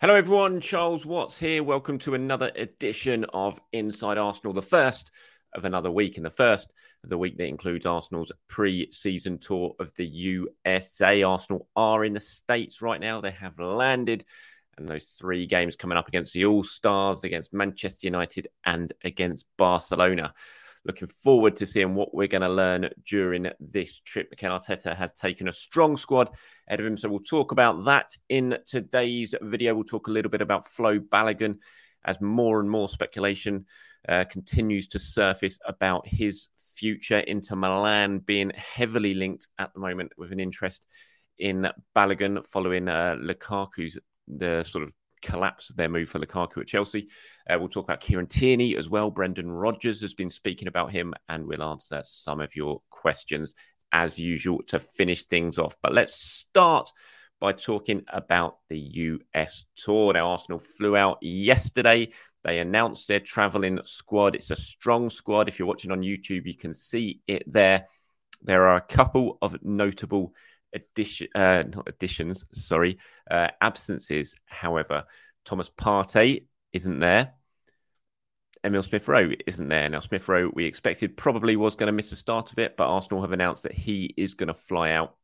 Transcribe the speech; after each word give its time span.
Hello 0.00 0.16
everyone, 0.16 0.60
Charles 0.60 1.06
Watts 1.06 1.38
here. 1.38 1.62
Welcome 1.62 1.98
to 2.00 2.14
another 2.14 2.50
edition 2.56 3.24
of 3.32 3.60
Inside 3.72 4.18
Arsenal, 4.18 4.52
the 4.52 4.60
first 4.60 5.12
of 5.54 5.64
another 5.64 5.90
week, 5.90 6.16
and 6.16 6.26
the 6.26 6.30
first 6.30 6.74
of 7.04 7.10
the 7.10 7.16
week 7.16 7.38
that 7.38 7.46
includes 7.46 7.86
Arsenal's 7.86 8.32
pre-season 8.48 9.38
tour 9.38 9.74
of 9.78 9.94
the 9.94 10.04
USA. 10.04 11.22
Arsenal 11.22 11.68
are 11.76 12.04
in 12.04 12.12
the 12.12 12.20
States 12.20 12.82
right 12.82 13.00
now. 13.00 13.20
They 13.20 13.30
have 13.30 13.58
landed 13.60 14.24
and 14.76 14.88
those 14.88 15.04
three 15.04 15.46
games 15.46 15.76
coming 15.76 15.96
up 15.96 16.08
against 16.08 16.32
the 16.32 16.44
All 16.44 16.64
Stars, 16.64 17.22
against 17.22 17.54
Manchester 17.54 18.08
United, 18.08 18.48
and 18.64 18.92
against 19.04 19.46
Barcelona. 19.56 20.34
Looking 20.86 21.08
forward 21.08 21.56
to 21.56 21.66
seeing 21.66 21.94
what 21.94 22.14
we're 22.14 22.28
going 22.28 22.42
to 22.42 22.48
learn 22.48 22.90
during 23.06 23.48
this 23.58 24.00
trip. 24.00 24.28
Mikel 24.30 24.58
Arteta 24.58 24.94
has 24.94 25.14
taken 25.14 25.48
a 25.48 25.52
strong 25.52 25.96
squad 25.96 26.28
ahead 26.68 26.80
of 26.80 26.86
him, 26.86 26.96
so 26.96 27.08
we'll 27.08 27.20
talk 27.20 27.52
about 27.52 27.84
that 27.86 28.10
in 28.28 28.58
today's 28.66 29.34
video. 29.40 29.74
We'll 29.74 29.84
talk 29.84 30.08
a 30.08 30.10
little 30.10 30.30
bit 30.30 30.42
about 30.42 30.68
Flo 30.68 30.98
Balogun 30.98 31.56
as 32.04 32.20
more 32.20 32.60
and 32.60 32.70
more 32.70 32.88
speculation 32.90 33.64
uh, 34.08 34.24
continues 34.24 34.88
to 34.88 34.98
surface 34.98 35.58
about 35.66 36.06
his 36.06 36.48
future. 36.58 37.20
Inter 37.20 37.56
Milan 37.56 38.18
being 38.18 38.52
heavily 38.54 39.14
linked 39.14 39.48
at 39.58 39.72
the 39.72 39.80
moment 39.80 40.12
with 40.18 40.32
an 40.32 40.40
interest 40.40 40.86
in 41.38 41.66
Balogun 41.96 42.44
following 42.46 42.88
uh, 42.88 43.16
Lukaku's 43.18 43.98
the 44.28 44.64
sort 44.64 44.84
of 44.84 44.92
collapse 45.24 45.70
of 45.70 45.76
their 45.76 45.88
move 45.88 46.08
for 46.08 46.18
Lukaku 46.18 46.58
at 46.58 46.66
Chelsea. 46.66 47.08
Uh, 47.48 47.56
we'll 47.58 47.68
talk 47.68 47.84
about 47.84 48.00
Kieran 48.00 48.26
Tierney 48.26 48.76
as 48.76 48.88
well. 48.88 49.10
Brendan 49.10 49.50
Rodgers 49.50 50.00
has 50.02 50.14
been 50.14 50.30
speaking 50.30 50.68
about 50.68 50.92
him, 50.92 51.14
and 51.28 51.46
we'll 51.46 51.62
answer 51.62 52.02
some 52.04 52.40
of 52.40 52.54
your 52.54 52.80
questions 52.90 53.54
as 53.92 54.18
usual 54.18 54.62
to 54.66 54.78
finish 54.78 55.24
things 55.24 55.58
off. 55.58 55.76
But 55.82 55.94
let's 55.94 56.14
start 56.14 56.90
by 57.40 57.52
talking 57.52 58.02
about 58.08 58.58
the 58.68 58.78
US 58.78 59.66
tour. 59.76 60.12
Now, 60.12 60.30
Arsenal 60.30 60.58
flew 60.58 60.96
out 60.96 61.18
yesterday. 61.20 62.10
They 62.42 62.58
announced 62.58 63.08
their 63.08 63.20
travelling 63.20 63.80
squad. 63.84 64.34
It's 64.34 64.50
a 64.50 64.56
strong 64.56 65.10
squad. 65.10 65.48
If 65.48 65.58
you're 65.58 65.68
watching 65.68 65.90
on 65.90 66.02
YouTube, 66.02 66.46
you 66.46 66.56
can 66.56 66.74
see 66.74 67.20
it 67.26 67.50
there. 67.50 67.86
There 68.42 68.66
are 68.66 68.76
a 68.76 68.82
couple 68.82 69.38
of 69.40 69.62
notable 69.62 70.34
addition, 70.74 71.28
uh, 71.34 71.64
not 71.74 71.88
additions, 71.88 72.44
sorry, 72.52 72.98
uh, 73.30 73.48
absences. 73.60 74.34
However, 74.46 75.04
Thomas 75.44 75.70
Partey 75.70 76.46
isn't 76.72 77.00
there. 77.00 77.34
Emil 78.64 78.82
Smith 78.82 79.06
Rowe 79.08 79.32
isn't 79.46 79.68
there. 79.68 79.88
Now, 79.90 80.00
Smith 80.00 80.26
Rowe, 80.26 80.50
we 80.54 80.64
expected 80.64 81.16
probably 81.16 81.54
was 81.54 81.76
going 81.76 81.88
to 81.88 81.92
miss 81.92 82.10
the 82.10 82.16
start 82.16 82.50
of 82.50 82.58
it, 82.58 82.76
but 82.76 82.88
Arsenal 82.88 83.20
have 83.20 83.32
announced 83.32 83.64
that 83.64 83.74
he 83.74 84.14
is 84.16 84.34
going 84.34 84.48
to 84.48 84.54
fly 84.54 84.92
out 84.92 85.16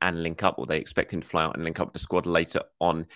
and 0.00 0.22
link 0.22 0.44
up, 0.44 0.58
or 0.58 0.66
they 0.66 0.78
expect 0.78 1.12
him 1.12 1.20
to 1.20 1.26
fly 1.26 1.42
out 1.42 1.56
and 1.56 1.64
link 1.64 1.80
up 1.80 1.88
with 1.88 1.94
the 1.94 1.98
squad 1.98 2.26
later 2.26 2.62
on 2.80 3.06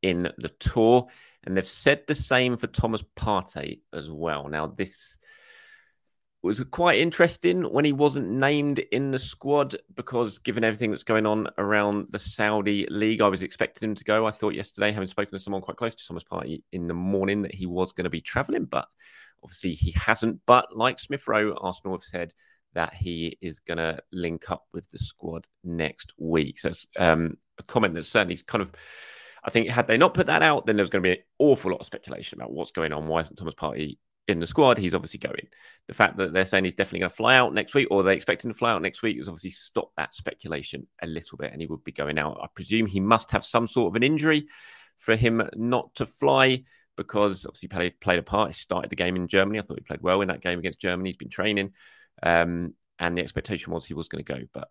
in 0.00 0.30
the 0.38 0.48
tour. 0.48 1.08
And 1.44 1.56
they've 1.56 1.66
said 1.66 2.04
the 2.06 2.14
same 2.14 2.56
for 2.56 2.68
Thomas 2.68 3.04
Partey 3.16 3.80
as 3.92 4.10
well. 4.10 4.48
Now, 4.48 4.66
this 4.66 5.18
was 6.42 6.62
quite 6.70 6.98
interesting 6.98 7.62
when 7.62 7.84
he 7.84 7.92
wasn't 7.92 8.28
named 8.28 8.80
in 8.80 9.12
the 9.12 9.18
squad 9.18 9.76
because 9.94 10.38
given 10.38 10.64
everything 10.64 10.90
that's 10.90 11.04
going 11.04 11.24
on 11.24 11.46
around 11.56 12.08
the 12.10 12.18
Saudi 12.18 12.86
league, 12.90 13.20
I 13.20 13.28
was 13.28 13.42
expecting 13.42 13.90
him 13.90 13.94
to 13.94 14.04
go. 14.04 14.26
I 14.26 14.32
thought 14.32 14.54
yesterday, 14.54 14.90
having 14.90 15.06
spoken 15.06 15.32
to 15.32 15.38
someone 15.38 15.62
quite 15.62 15.76
close 15.76 15.94
to 15.94 16.06
Thomas 16.06 16.24
Partey 16.24 16.62
in 16.72 16.88
the 16.88 16.94
morning, 16.94 17.42
that 17.42 17.54
he 17.54 17.66
was 17.66 17.92
going 17.92 18.04
to 18.04 18.10
be 18.10 18.20
travelling, 18.20 18.64
but 18.64 18.88
obviously 19.44 19.74
he 19.74 19.92
hasn't. 19.92 20.40
But 20.44 20.76
like 20.76 20.98
Smith 20.98 21.28
Rowe, 21.28 21.54
Arsenal 21.54 21.96
have 21.96 22.02
said 22.02 22.32
that 22.74 22.94
he 22.94 23.38
is 23.40 23.60
going 23.60 23.78
to 23.78 23.98
link 24.12 24.50
up 24.50 24.64
with 24.72 24.90
the 24.90 24.98
squad 24.98 25.46
next 25.62 26.12
week. 26.18 26.58
So 26.58 26.70
it's 26.70 26.88
um, 26.98 27.36
a 27.58 27.62
comment 27.62 27.94
that's 27.94 28.08
certainly 28.08 28.36
kind 28.46 28.62
of. 28.62 28.72
I 29.44 29.50
think 29.50 29.68
had 29.68 29.88
they 29.88 29.96
not 29.96 30.14
put 30.14 30.26
that 30.26 30.42
out, 30.42 30.66
then 30.66 30.76
there 30.76 30.84
was 30.84 30.90
going 30.90 31.02
to 31.02 31.08
be 31.08 31.18
an 31.18 31.24
awful 31.40 31.72
lot 31.72 31.80
of 31.80 31.86
speculation 31.86 32.40
about 32.40 32.52
what's 32.52 32.70
going 32.70 32.92
on. 32.92 33.08
Why 33.08 33.20
isn't 33.20 33.36
Thomas 33.36 33.54
Partey 33.54 33.98
in 34.32 34.40
the 34.40 34.46
squad, 34.46 34.78
he's 34.78 34.94
obviously 34.94 35.18
going. 35.18 35.46
The 35.86 35.94
fact 35.94 36.16
that 36.16 36.32
they're 36.32 36.44
saying 36.44 36.64
he's 36.64 36.74
definitely 36.74 37.00
going 37.00 37.10
to 37.10 37.16
fly 37.16 37.36
out 37.36 37.54
next 37.54 37.74
week, 37.74 37.88
or 37.90 38.02
they 38.02 38.14
expect 38.14 38.44
him 38.44 38.52
to 38.52 38.58
fly 38.58 38.72
out 38.72 38.82
next 38.82 39.02
week, 39.02 39.18
has 39.18 39.28
obviously 39.28 39.50
stopped 39.50 39.96
that 39.96 40.14
speculation 40.14 40.86
a 41.00 41.06
little 41.06 41.38
bit, 41.38 41.52
and 41.52 41.60
he 41.60 41.66
would 41.66 41.84
be 41.84 41.92
going 41.92 42.18
out. 42.18 42.40
I 42.42 42.46
presume 42.54 42.86
he 42.86 43.00
must 43.00 43.30
have 43.30 43.44
some 43.44 43.68
sort 43.68 43.92
of 43.92 43.96
an 43.96 44.02
injury 44.02 44.48
for 44.98 45.14
him 45.14 45.42
not 45.54 45.94
to 45.96 46.06
fly, 46.06 46.64
because 46.96 47.46
obviously 47.46 47.68
played 47.68 48.00
played 48.00 48.18
a 48.18 48.22
part. 48.22 48.50
He 48.50 48.54
started 48.54 48.90
the 48.90 48.96
game 48.96 49.16
in 49.16 49.28
Germany. 49.28 49.58
I 49.58 49.62
thought 49.62 49.78
he 49.78 49.84
played 49.84 50.02
well 50.02 50.20
in 50.20 50.28
that 50.28 50.42
game 50.42 50.58
against 50.58 50.80
Germany. 50.80 51.10
He's 51.10 51.16
been 51.16 51.30
training. 51.30 51.72
Um, 52.22 52.74
and 52.98 53.16
the 53.16 53.22
expectation 53.22 53.72
was 53.72 53.84
he 53.84 53.94
was 53.94 54.08
going 54.08 54.24
to 54.24 54.32
go, 54.32 54.40
but 54.52 54.68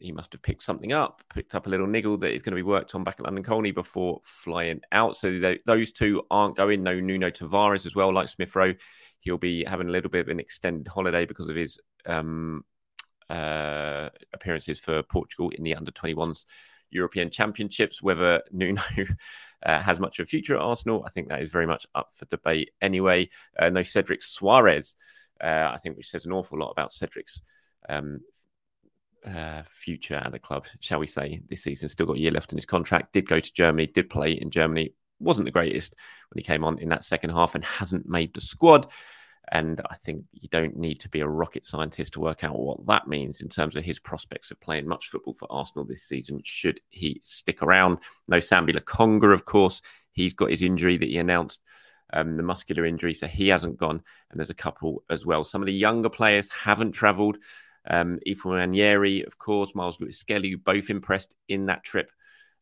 he 0.00 0.10
must 0.10 0.32
have 0.32 0.42
picked 0.42 0.62
something 0.62 0.92
up, 0.92 1.22
picked 1.32 1.54
up 1.54 1.66
a 1.66 1.70
little 1.70 1.86
niggle 1.86 2.16
that 2.18 2.34
is 2.34 2.42
going 2.42 2.52
to 2.52 2.56
be 2.56 2.62
worked 2.62 2.94
on 2.94 3.04
back 3.04 3.16
at 3.18 3.24
London 3.24 3.44
Colney 3.44 3.70
before 3.70 4.20
flying 4.24 4.80
out. 4.90 5.16
So 5.16 5.38
they, 5.38 5.60
those 5.66 5.92
two 5.92 6.22
aren't 6.30 6.56
going. 6.56 6.82
No 6.82 6.98
Nuno 6.98 7.30
Tavares 7.30 7.86
as 7.86 7.94
well, 7.94 8.12
like 8.12 8.28
Smith 8.28 8.56
Rowe. 8.56 8.74
He'll 9.20 9.38
be 9.38 9.64
having 9.64 9.88
a 9.88 9.92
little 9.92 10.10
bit 10.10 10.22
of 10.22 10.28
an 10.28 10.40
extended 10.40 10.88
holiday 10.88 11.26
because 11.26 11.48
of 11.48 11.56
his 11.56 11.78
um, 12.06 12.64
uh, 13.28 14.08
appearances 14.32 14.80
for 14.80 15.02
Portugal 15.02 15.50
in 15.50 15.62
the 15.62 15.74
under 15.74 15.92
21s 15.92 16.46
European 16.90 17.30
Championships. 17.30 18.02
Whether 18.02 18.42
Nuno 18.50 18.82
uh, 19.64 19.80
has 19.80 20.00
much 20.00 20.18
of 20.18 20.24
a 20.24 20.26
future 20.26 20.54
at 20.54 20.62
Arsenal, 20.62 21.04
I 21.06 21.10
think 21.10 21.28
that 21.28 21.42
is 21.42 21.52
very 21.52 21.66
much 21.66 21.86
up 21.94 22.10
for 22.14 22.24
debate 22.24 22.70
anyway. 22.80 23.28
Uh, 23.58 23.68
no 23.68 23.82
Cedric 23.82 24.22
Soares 24.22 24.96
uh, 25.42 25.70
I 25.72 25.78
think 25.78 25.96
which 25.96 26.08
says 26.08 26.24
an 26.24 26.32
awful 26.32 26.58
lot 26.58 26.70
about 26.70 26.92
Cedric's 26.92 27.42
um, 27.88 28.20
uh, 29.26 29.62
future 29.68 30.16
at 30.16 30.32
the 30.32 30.38
club, 30.38 30.66
shall 30.80 30.98
we 30.98 31.06
say, 31.06 31.40
this 31.48 31.62
season. 31.62 31.88
Still 31.88 32.06
got 32.06 32.16
a 32.16 32.20
year 32.20 32.30
left 32.30 32.52
in 32.52 32.58
his 32.58 32.66
contract. 32.66 33.12
Did 33.12 33.28
go 33.28 33.40
to 33.40 33.52
Germany, 33.52 33.86
did 33.86 34.10
play 34.10 34.32
in 34.32 34.50
Germany. 34.50 34.94
Wasn't 35.20 35.44
the 35.44 35.52
greatest 35.52 35.94
when 36.30 36.42
he 36.42 36.46
came 36.46 36.64
on 36.64 36.78
in 36.78 36.88
that 36.88 37.04
second 37.04 37.30
half 37.30 37.54
and 37.54 37.64
hasn't 37.64 38.08
made 38.08 38.34
the 38.34 38.40
squad. 38.40 38.86
And 39.50 39.80
I 39.90 39.96
think 39.96 40.24
you 40.32 40.48
don't 40.48 40.76
need 40.76 41.00
to 41.00 41.08
be 41.08 41.20
a 41.20 41.28
rocket 41.28 41.66
scientist 41.66 42.14
to 42.14 42.20
work 42.20 42.42
out 42.42 42.58
what 42.58 42.86
that 42.86 43.08
means 43.08 43.40
in 43.40 43.48
terms 43.48 43.76
of 43.76 43.84
his 43.84 43.98
prospects 43.98 44.50
of 44.50 44.60
playing 44.60 44.88
much 44.88 45.08
football 45.08 45.34
for 45.34 45.50
Arsenal 45.50 45.84
this 45.84 46.04
season, 46.04 46.40
should 46.44 46.80
he 46.90 47.20
stick 47.24 47.62
around. 47.62 47.98
No 48.28 48.38
Sambi 48.38 48.74
Lokonga, 48.74 49.32
of 49.32 49.44
course. 49.44 49.82
He's 50.12 50.32
got 50.32 50.50
his 50.50 50.62
injury 50.62 50.96
that 50.96 51.08
he 51.08 51.18
announced 51.18 51.60
um, 52.12 52.36
the 52.36 52.42
muscular 52.42 52.84
injury, 52.84 53.14
so 53.14 53.26
he 53.26 53.48
hasn't 53.48 53.78
gone. 53.78 54.02
And 54.30 54.38
there's 54.38 54.50
a 54.50 54.54
couple 54.54 55.02
as 55.10 55.26
well. 55.26 55.44
Some 55.44 55.62
of 55.62 55.66
the 55.66 55.72
younger 55.72 56.10
players 56.10 56.50
haven't 56.50 56.92
travelled. 56.92 57.38
Um, 57.88 58.20
Ethan 58.26 58.52
Nwaneri, 58.52 59.26
of 59.26 59.38
course, 59.38 59.74
Myles 59.74 60.00
Lewis-Skelly, 60.00 60.54
both 60.56 60.90
impressed 60.90 61.34
in 61.48 61.66
that 61.66 61.82
trip 61.84 62.10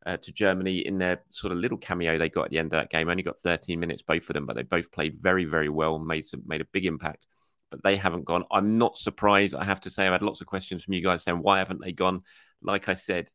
uh, 0.07 0.17
to 0.19 0.33
Germany 0.33 0.79
in 0.79 0.99
their 0.99 1.23
sort 1.29 1.53
of 1.53 1.59
little 1.59 1.79
cameo 1.79 2.17
they 2.17 2.29
got 2.29 2.47
at 2.47 2.51
the 2.51 2.59
end 2.59 2.73
of 2.73 2.81
that 2.81 2.91
game. 2.91 3.09
Only 3.09 3.23
got 3.23 3.39
13 3.41 3.79
minutes, 3.79 4.03
both 4.03 4.29
of 4.31 4.35
them, 4.35 4.47
but 4.47 4.57
they 4.57 4.63
both 4.63 4.91
played 4.91 5.19
very, 5.21 5.45
very 5.45 5.69
well, 5.69 5.99
made 5.99 6.25
some, 6.25 6.43
made 6.47 6.61
a 6.61 6.67
big 6.67 6.87
impact. 6.87 7.27
But 7.71 7.83
they 7.83 7.97
haven't 7.97 8.25
gone. 8.25 8.45
I'm 8.51 8.79
not 8.79 8.97
surprised. 8.97 9.55
I 9.55 9.65
have 9.65 9.83
to 9.83 9.91
say, 9.91 10.07
I've 10.07 10.13
had 10.13 10.23
lots 10.23 10.41
of 10.41 10.47
questions 10.47 10.83
from 10.83 10.95
you 10.95 11.03
guys 11.03 11.23
saying 11.23 11.39
why 11.39 11.59
haven't 11.59 11.81
they 11.81 11.93
gone? 11.93 12.23
Like 12.63 12.89
I 12.89 12.95
said, 12.95 13.31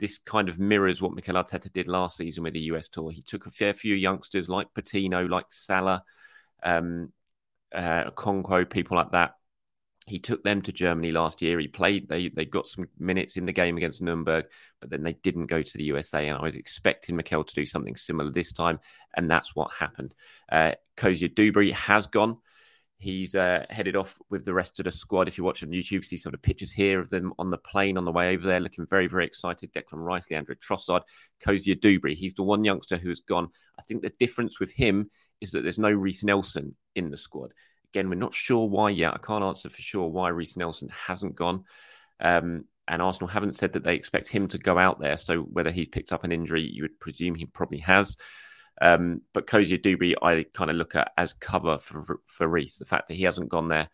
this 0.00 0.18
kind 0.18 0.48
of 0.48 0.58
mirrors 0.58 1.00
what 1.00 1.14
Mikel 1.14 1.36
Arteta 1.36 1.72
did 1.72 1.86
last 1.86 2.16
season 2.16 2.42
with 2.42 2.54
the 2.54 2.60
US 2.60 2.88
tour. 2.88 3.10
He 3.10 3.22
took 3.22 3.46
a 3.46 3.50
fair 3.50 3.74
few 3.74 3.94
youngsters 3.94 4.48
like 4.48 4.74
Patino, 4.74 5.24
like 5.26 5.46
Salah, 5.50 6.02
um, 6.62 7.12
uh, 7.72 8.10
Okonkwo, 8.10 8.68
people 8.68 8.96
like 8.96 9.12
that, 9.12 9.34
he 10.10 10.18
took 10.18 10.42
them 10.42 10.60
to 10.62 10.72
Germany 10.72 11.12
last 11.12 11.40
year. 11.40 11.58
He 11.60 11.68
played, 11.68 12.08
they 12.08 12.28
they 12.28 12.44
got 12.44 12.68
some 12.68 12.88
minutes 12.98 13.36
in 13.36 13.44
the 13.44 13.52
game 13.52 13.76
against 13.76 14.02
Nuremberg, 14.02 14.46
but 14.80 14.90
then 14.90 15.02
they 15.04 15.12
didn't 15.12 15.46
go 15.46 15.62
to 15.62 15.78
the 15.78 15.84
USA. 15.84 16.26
And 16.26 16.36
I 16.36 16.42
was 16.42 16.56
expecting 16.56 17.16
Mikel 17.16 17.44
to 17.44 17.54
do 17.54 17.64
something 17.64 17.94
similar 17.94 18.30
this 18.30 18.52
time, 18.52 18.80
and 19.16 19.30
that's 19.30 19.54
what 19.54 19.72
happened. 19.72 20.14
Uh, 20.50 20.72
Cozier-Duberry 20.96 21.72
has 21.72 22.08
gone. 22.08 22.38
He's 23.00 23.34
uh, 23.34 23.64
headed 23.70 23.96
off 23.96 24.18
with 24.28 24.44
the 24.44 24.52
rest 24.52 24.78
of 24.78 24.84
the 24.84 24.92
squad. 24.92 25.26
If 25.26 25.38
you 25.38 25.44
watch 25.44 25.62
on 25.62 25.70
YouTube, 25.70 26.04
see 26.04 26.18
some 26.18 26.34
of 26.34 26.40
the 26.40 26.46
pictures 26.46 26.70
here 26.70 27.00
of 27.00 27.08
them 27.08 27.32
on 27.38 27.48
the 27.48 27.56
plane 27.56 27.96
on 27.96 28.04
the 28.04 28.12
way 28.12 28.34
over 28.34 28.46
there, 28.46 28.60
looking 28.60 28.86
very, 28.86 29.06
very 29.06 29.24
excited. 29.24 29.72
Declan 29.72 30.04
Rice, 30.04 30.30
Leandro 30.30 30.54
Trossard, 30.56 31.00
Cozier-Duberry. 31.42 32.14
He's 32.14 32.34
the 32.34 32.42
one 32.42 32.62
youngster 32.62 32.98
who 32.98 33.08
has 33.08 33.20
gone. 33.20 33.48
I 33.78 33.82
think 33.82 34.02
the 34.02 34.12
difference 34.18 34.60
with 34.60 34.70
him 34.70 35.10
is 35.40 35.52
that 35.52 35.62
there's 35.62 35.78
no 35.78 35.90
Reiss 35.90 36.22
Nelson 36.22 36.76
in 36.94 37.10
the 37.10 37.16
squad. 37.16 37.54
Again, 37.94 38.10
we're 38.10 38.16
not 38.16 38.34
sure 38.34 38.68
why 38.68 38.90
yet. 38.90 39.14
I 39.14 39.18
can't 39.18 39.44
answer 39.44 39.70
for 39.70 39.80
sure 39.80 40.08
why 40.08 40.28
Reiss 40.28 40.58
Nelson 40.58 40.90
hasn't 40.90 41.36
gone. 41.36 41.64
Um, 42.20 42.66
and 42.86 43.00
Arsenal 43.00 43.28
haven't 43.28 43.54
said 43.54 43.72
that 43.72 43.82
they 43.82 43.94
expect 43.94 44.28
him 44.28 44.46
to 44.48 44.58
go 44.58 44.76
out 44.76 45.00
there. 45.00 45.16
So 45.16 45.38
whether 45.38 45.70
he 45.70 45.86
picked 45.86 46.12
up 46.12 46.24
an 46.24 46.32
injury, 46.32 46.62
you 46.62 46.82
would 46.82 47.00
presume 47.00 47.34
he 47.34 47.46
probably 47.46 47.78
has. 47.78 48.16
Um, 48.80 49.22
but 49.34 49.46
Cozier-Duberry, 49.46 50.14
I 50.22 50.46
kind 50.54 50.70
of 50.70 50.76
look 50.76 50.94
at 50.94 51.12
as 51.16 51.32
cover 51.34 51.78
for 51.78 52.20
for 52.26 52.48
Reiss. 52.48 52.76
The 52.76 52.84
fact 52.84 53.08
that 53.08 53.16
he 53.16 53.24
hasn't 53.24 53.50
gone 53.50 53.68
there, 53.68 53.88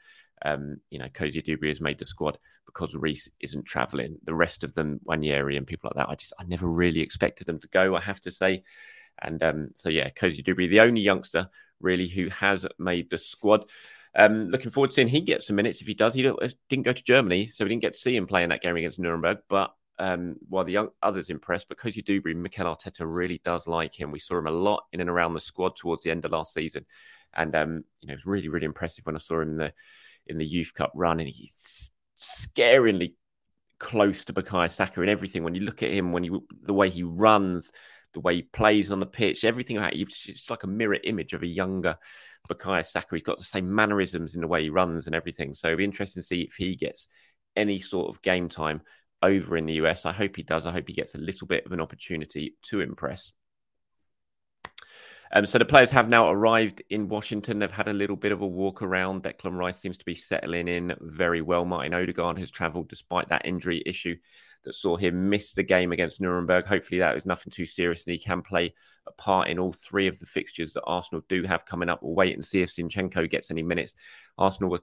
um, 0.45 0.77
you 0.91 0.99
know, 0.99 1.09
Cozier-Duberry 1.09 1.69
has 1.69 1.81
made 1.81 1.99
the 1.99 2.05
squad 2.05 2.39
because 2.67 2.95
Reiss 2.95 3.29
isn't 3.41 3.65
travelling. 3.65 4.19
The 4.25 4.35
rest 4.35 4.65
of 4.65 4.75
them, 4.75 5.01
Nwaneri 5.09 5.57
and 5.57 5.67
people 5.67 5.91
like 5.93 5.97
that, 5.97 6.11
I 6.11 6.15
just 6.15 6.33
I 6.39 6.45
never 6.45 6.67
really 6.69 7.01
expected 7.01 7.47
them 7.47 7.59
to 7.61 7.69
go. 7.69 7.97
I 7.97 8.01
have 8.01 8.21
to 8.23 8.31
say, 8.31 8.63
and 9.21 9.43
um, 9.43 9.71
so 9.75 9.89
yeah, 9.89 10.11
Cozier-Duberry, 10.11 10.71
the 10.71 10.81
only 10.81 11.01
youngster 11.01 11.49
really 11.81 12.09
who 12.09 12.29
has 12.29 12.67
made 12.79 13.11
the 13.11 13.19
squad. 13.19 13.69
Um, 14.15 14.49
looking 14.49 14.71
forward 14.71 14.91
to 14.91 14.95
seeing 14.95 15.09
he 15.09 15.21
gets 15.21 15.47
some 15.47 15.57
minutes 15.57 15.81
if 15.83 15.87
he 15.87 15.95
does. 15.95 16.15
He 16.15 16.23
didn't 16.23 16.85
go 16.85 16.93
to 16.93 17.03
Germany, 17.03 17.47
so 17.49 17.65
we 17.65 17.69
didn't 17.69 17.83
get 17.83 17.93
to 17.93 17.99
see 17.99 18.17
him 18.17 18.27
play 18.27 18.45
in 18.45 18.49
that 18.49 18.63
game 18.63 18.77
against 18.77 18.99
Nuremberg. 18.99 19.39
But 19.49 19.75
um, 19.99 20.37
while 20.49 20.65
the 20.65 20.73
young 20.73 20.89
others 21.03 21.31
impressed, 21.31 21.69
because 21.69 21.97
you 21.97 22.03
do 22.03 22.21
bring 22.21 22.43
Mikel 22.43 22.67
Arteta 22.67 23.05
really 23.07 23.41
does 23.45 23.67
like 23.67 23.99
him. 23.99 24.11
We 24.11 24.19
saw 24.19 24.39
him 24.39 24.47
a 24.47 24.53
lot 24.53 24.85
in 24.93 25.01
and 25.01 25.11
around 25.11 25.35
the 25.35 25.41
squad 25.41 25.77
towards 25.77 26.03
the 26.03 26.11
end 26.11 26.25
of 26.25 26.33
last 26.33 26.53
season, 26.53 26.85
and 27.35 27.55
um, 27.55 27.85
you 28.01 28.09
know 28.09 28.13
it 28.13 28.17
was 28.17 28.27
really 28.27 28.49
really 28.49 28.67
impressive 28.67 29.07
when 29.07 29.17
I 29.17 29.21
saw 29.21 29.41
him 29.41 29.51
in 29.51 29.57
the 29.57 29.73
in 30.27 30.39
the 30.39 30.47
Youth 30.47 30.75
Cup 30.75 30.93
run, 30.95 31.21
and 31.21 31.29
he's 31.29 31.91
scaringly 32.19 33.15
close 33.79 34.25
to 34.25 34.33
Bukayo 34.33 34.71
Saka 34.71 35.01
and 35.01 35.11
everything. 35.11 35.45
When 35.45 35.55
you 35.55 35.63
look 35.63 35.83
at 35.83 35.93
him, 35.93 36.13
when 36.13 36.25
you 36.25 36.47
the 36.63 36.75
way 36.75 36.91
he 36.91 37.03
runs, 37.03 37.73
the 38.13 38.21
way 38.21 38.37
he 38.37 38.43
plays 38.43 38.93
on 38.93 39.01
the 39.01 39.07
pitch, 39.07 39.45
everything 39.45 39.79
about 39.79 39.97
you, 39.97 40.07
it's 40.07 40.51
like 40.51 40.65
a 40.65 40.69
mirror 40.69 40.99
image 41.05 41.33
of 41.33 41.43
a 41.43 41.47
younger 41.47 41.97
Bukayo 42.49 42.85
Saka. 42.85 43.09
He's 43.13 43.23
got 43.23 43.39
the 43.39 43.45
same 43.45 43.75
mannerisms 43.75 44.35
in 44.35 44.43
the 44.43 44.47
way 44.47 44.63
he 44.63 44.71
runs 44.71 45.07
and 45.07 45.15
everything. 45.15 45.55
So 45.55 45.69
it'll 45.69 45.79
be 45.79 45.85
interesting 45.85 46.23
to 46.23 46.27
see 46.27 46.43
if 46.43 46.55
he 46.55 46.77
gets 46.77 47.09
any 47.55 47.81
sort 47.81 48.11
of 48.11 48.21
game 48.23 48.49
time 48.49 48.83
over 49.27 49.57
in 49.57 49.67
the 49.67 49.75
US. 49.75 50.07
I 50.07 50.13
hope 50.13 50.37
he 50.37 50.43
does. 50.43 50.67
I 50.67 50.73
hope 50.73 50.89
he 50.89 50.95
gets 50.95 51.15
a 51.15 51.19
little 51.19 51.47
bit 51.47 51.67
of 51.67 51.73
an 51.73 51.81
opportunity 51.81 52.57
to 52.63 52.81
impress. 52.81 53.33
Um, 55.33 55.45
so 55.45 55.59
the 55.59 55.65
players 55.65 55.91
have 55.91 56.09
now 56.09 56.31
arrived 56.31 56.83
in 56.89 57.09
Washington. 57.09 57.59
They've 57.59 57.71
had 57.71 57.89
a 57.89 57.93
little 57.93 58.17
bit 58.17 58.33
of 58.33 58.43
a 58.43 58.47
walk 58.47 58.83
around. 58.83 59.25
Declan 59.25 59.59
Rice 59.59 59.79
seems 59.79 59.99
to 59.99 60.05
be 60.05 60.15
settling 60.15 60.69
in 60.69 60.95
very 61.01 61.43
well. 61.43 61.65
Martin 61.65 61.95
Odegaard 61.95 62.39
has 62.39 62.51
travelled 62.51 62.89
despite 62.89 63.29
that 63.29 63.45
injury 63.45 63.83
issue 63.85 64.17
that 64.65 64.75
saw 64.75 64.97
him 64.97 65.29
miss 65.29 65.53
the 65.53 65.63
game 65.63 65.93
against 65.93 66.21
Nuremberg. 66.21 66.67
Hopefully, 66.67 67.01
that 67.01 67.15
was 67.15 67.27
nothing 67.27 67.51
too 67.51 67.67
serious, 67.67 68.05
and 68.05 68.13
he 68.13 68.19
can 68.19 68.43
play 68.43 68.75
a 69.07 69.13
part 69.13 69.49
in 69.49 69.59
all 69.59 69.73
three 69.73 70.07
of 70.07 70.19
the 70.19 70.27
fixtures 70.27 70.73
that 70.75 70.85
Arsenal 70.85 71.25
do 71.29 71.43
have 71.45 71.67
coming 71.67 71.89
up. 71.89 72.03
We'll 72.03 72.15
wait 72.15 72.35
and 72.35 72.45
see 72.45 72.63
if 72.63 72.75
Zinchenko 72.75 73.29
gets 73.31 73.51
any 73.51 73.63
minutes. 73.63 73.95
Arsenal 74.39 74.71
were 74.71 74.83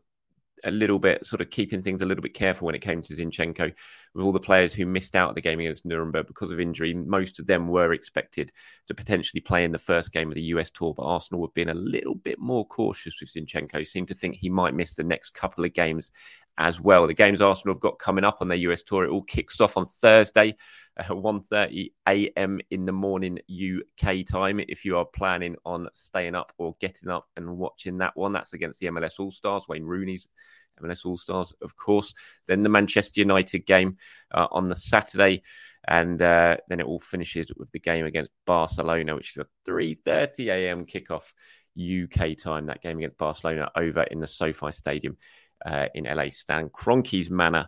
a 0.64 0.72
little 0.72 1.00
bit 1.00 1.26
sort 1.26 1.42
of 1.42 1.50
keeping 1.50 1.82
things 1.82 2.02
a 2.02 2.06
little 2.06 2.22
bit 2.22 2.34
careful 2.34 2.66
when 2.66 2.76
it 2.76 2.82
came 2.82 3.02
to 3.02 3.14
Zinchenko 3.14 3.74
with 4.14 4.24
all 4.24 4.32
the 4.32 4.40
players 4.40 4.74
who 4.74 4.86
missed 4.86 5.16
out 5.16 5.36
the 5.36 5.42
game 5.42 5.60
against 5.60 5.86
Nuremberg 5.86 6.28
because 6.28 6.52
of 6.52 6.60
injury. 6.60 6.94
Most 6.94 7.40
of 7.40 7.48
them 7.48 7.68
were 7.68 7.94
expected 7.94 8.52
to 8.88 8.94
potentially 8.94 9.42
play 9.42 9.64
in 9.64 9.72
the 9.72 9.78
first 9.78 10.12
game 10.12 10.30
of 10.30 10.36
the 10.36 10.44
US 10.44 10.70
tour, 10.70 10.94
but 10.94 11.04
Arsenal 11.04 11.42
were 11.42 11.48
being 11.54 11.70
a 11.70 11.74
little 11.74 12.16
bit 12.16 12.40
more 12.40 12.66
cautious 12.68 13.16
with 13.20 13.32
Zinchenko. 13.32 13.86
Seemed 13.86 14.08
to 14.10 14.16
think 14.16 14.36
he 14.36 14.50
might 14.50 14.76
miss 14.76 14.96
the 14.96 15.04
next 15.04 15.32
couple 15.32 15.66
of 15.66 15.74
games 15.74 16.12
as 16.58 16.80
well. 16.80 17.08
The 17.08 17.14
games 17.14 17.42
Arsenal 17.42 17.76
have 17.76 17.82
got 17.82 18.00
coming 18.00 18.24
up 18.24 18.38
on 18.42 18.48
their 18.48 18.58
US 18.58 18.84
tour, 18.84 19.06
it 19.06 19.10
all 19.10 19.24
kicks 19.24 19.60
off 19.60 19.78
on 19.78 19.86
Thursday 19.86 20.56
at 20.98 21.08
1.30 21.08 21.92
a.m. 22.08 22.60
in 22.70 22.86
the 22.86 22.92
morning 22.92 23.40
UK 23.50 24.26
time. 24.26 24.60
If 24.60 24.86
you 24.86 24.98
are 24.98 25.06
planning 25.06 25.56
on 25.66 25.90
staying 25.94 26.36
up 26.36 26.54
or 26.58 26.76
getting 26.80 27.10
up 27.10 27.28
and 27.36 27.58
watching 27.58 27.98
that 28.00 28.16
one, 28.16 28.34
that's 28.34 28.54
against 28.54 28.80
the 28.80 28.88
MLS 28.88 29.20
All-Stars, 29.20 29.68
Wayne 29.68 29.86
Rooney's 29.86 30.28
MLS 30.82 31.06
All-Stars, 31.06 31.54
of 31.62 31.76
course. 31.76 32.14
Then 32.48 32.64
the 32.64 32.70
Manchester 32.70 33.22
United 33.22 33.66
game 33.66 33.98
uh, 34.32 34.48
on 34.52 34.68
the 34.68 34.76
Saturday. 34.76 35.42
And 35.86 36.22
uh, 36.22 36.58
then 36.70 36.80
it 36.80 36.86
all 36.86 37.00
finishes 37.00 37.52
with 37.58 37.72
the 37.72 37.80
game 37.80 38.06
against 38.06 38.32
Barcelona, 38.46 39.16
which 39.16 39.36
is 39.36 39.44
a 39.44 39.70
3.30 39.70 40.48
a.m. 40.48 40.86
kickoff 40.86 41.34
UK 41.78 42.38
time. 42.38 42.68
That 42.68 42.82
game 42.82 43.00
against 43.00 43.18
Barcelona 43.18 43.70
over 43.76 44.04
in 44.04 44.20
the 44.20 44.28
SoFi 44.28 44.72
Stadium 44.72 45.18
uh, 45.66 45.88
in 45.94 46.06
LA, 46.06 46.30
Stan 46.30 46.70
Kroenke's 46.70 47.30
manor 47.30 47.68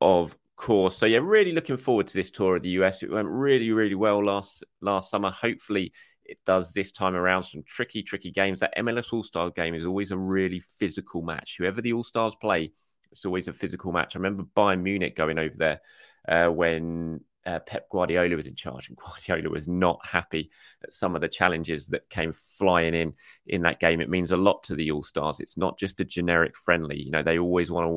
of 0.00 0.36
course. 0.56 0.96
So 0.96 1.06
yeah, 1.06 1.20
really 1.22 1.52
looking 1.52 1.76
forward 1.76 2.06
to 2.08 2.14
this 2.14 2.30
tour 2.30 2.56
of 2.56 2.62
the 2.62 2.70
US. 2.70 3.02
It 3.02 3.10
went 3.10 3.28
really, 3.28 3.72
really 3.72 3.94
well 3.94 4.24
last 4.24 4.64
last 4.80 5.10
summer. 5.10 5.30
Hopefully 5.30 5.92
it 6.24 6.38
does 6.44 6.72
this 6.72 6.92
time 6.92 7.14
around. 7.14 7.44
Some 7.44 7.62
tricky, 7.66 8.02
tricky 8.02 8.30
games. 8.30 8.60
That 8.60 8.76
MLS 8.78 9.12
All 9.12 9.22
Star 9.22 9.50
game 9.50 9.74
is 9.74 9.84
always 9.84 10.10
a 10.10 10.18
really 10.18 10.60
physical 10.60 11.22
match. 11.22 11.56
Whoever 11.58 11.80
the 11.80 11.92
All 11.92 12.04
Stars 12.04 12.34
play, 12.34 12.72
it's 13.10 13.24
always 13.24 13.48
a 13.48 13.52
physical 13.52 13.92
match. 13.92 14.14
I 14.14 14.18
remember 14.18 14.44
Bayern 14.56 14.82
Munich 14.82 15.16
going 15.16 15.38
over 15.38 15.54
there 15.56 15.80
uh, 16.28 16.52
when 16.52 17.20
uh, 17.46 17.58
Pep 17.60 17.88
Guardiola 17.90 18.36
was 18.36 18.46
in 18.46 18.54
charge, 18.54 18.88
and 18.88 18.98
Guardiola 19.26 19.50
was 19.50 19.68
not 19.68 20.04
happy 20.04 20.50
at 20.82 20.92
some 20.92 21.14
of 21.14 21.20
the 21.20 21.28
challenges 21.28 21.86
that 21.88 22.08
came 22.10 22.32
flying 22.32 22.94
in 22.94 23.14
in 23.46 23.62
that 23.62 23.80
game. 23.80 24.00
It 24.00 24.10
means 24.10 24.32
a 24.32 24.36
lot 24.36 24.62
to 24.64 24.74
the 24.74 24.90
All 24.90 25.02
Stars. 25.02 25.40
It's 25.40 25.56
not 25.56 25.78
just 25.78 26.00
a 26.00 26.04
generic 26.04 26.56
friendly. 26.56 27.00
You 27.00 27.10
know, 27.10 27.22
they 27.22 27.38
always 27.38 27.70
want 27.70 27.86
to 27.86 27.90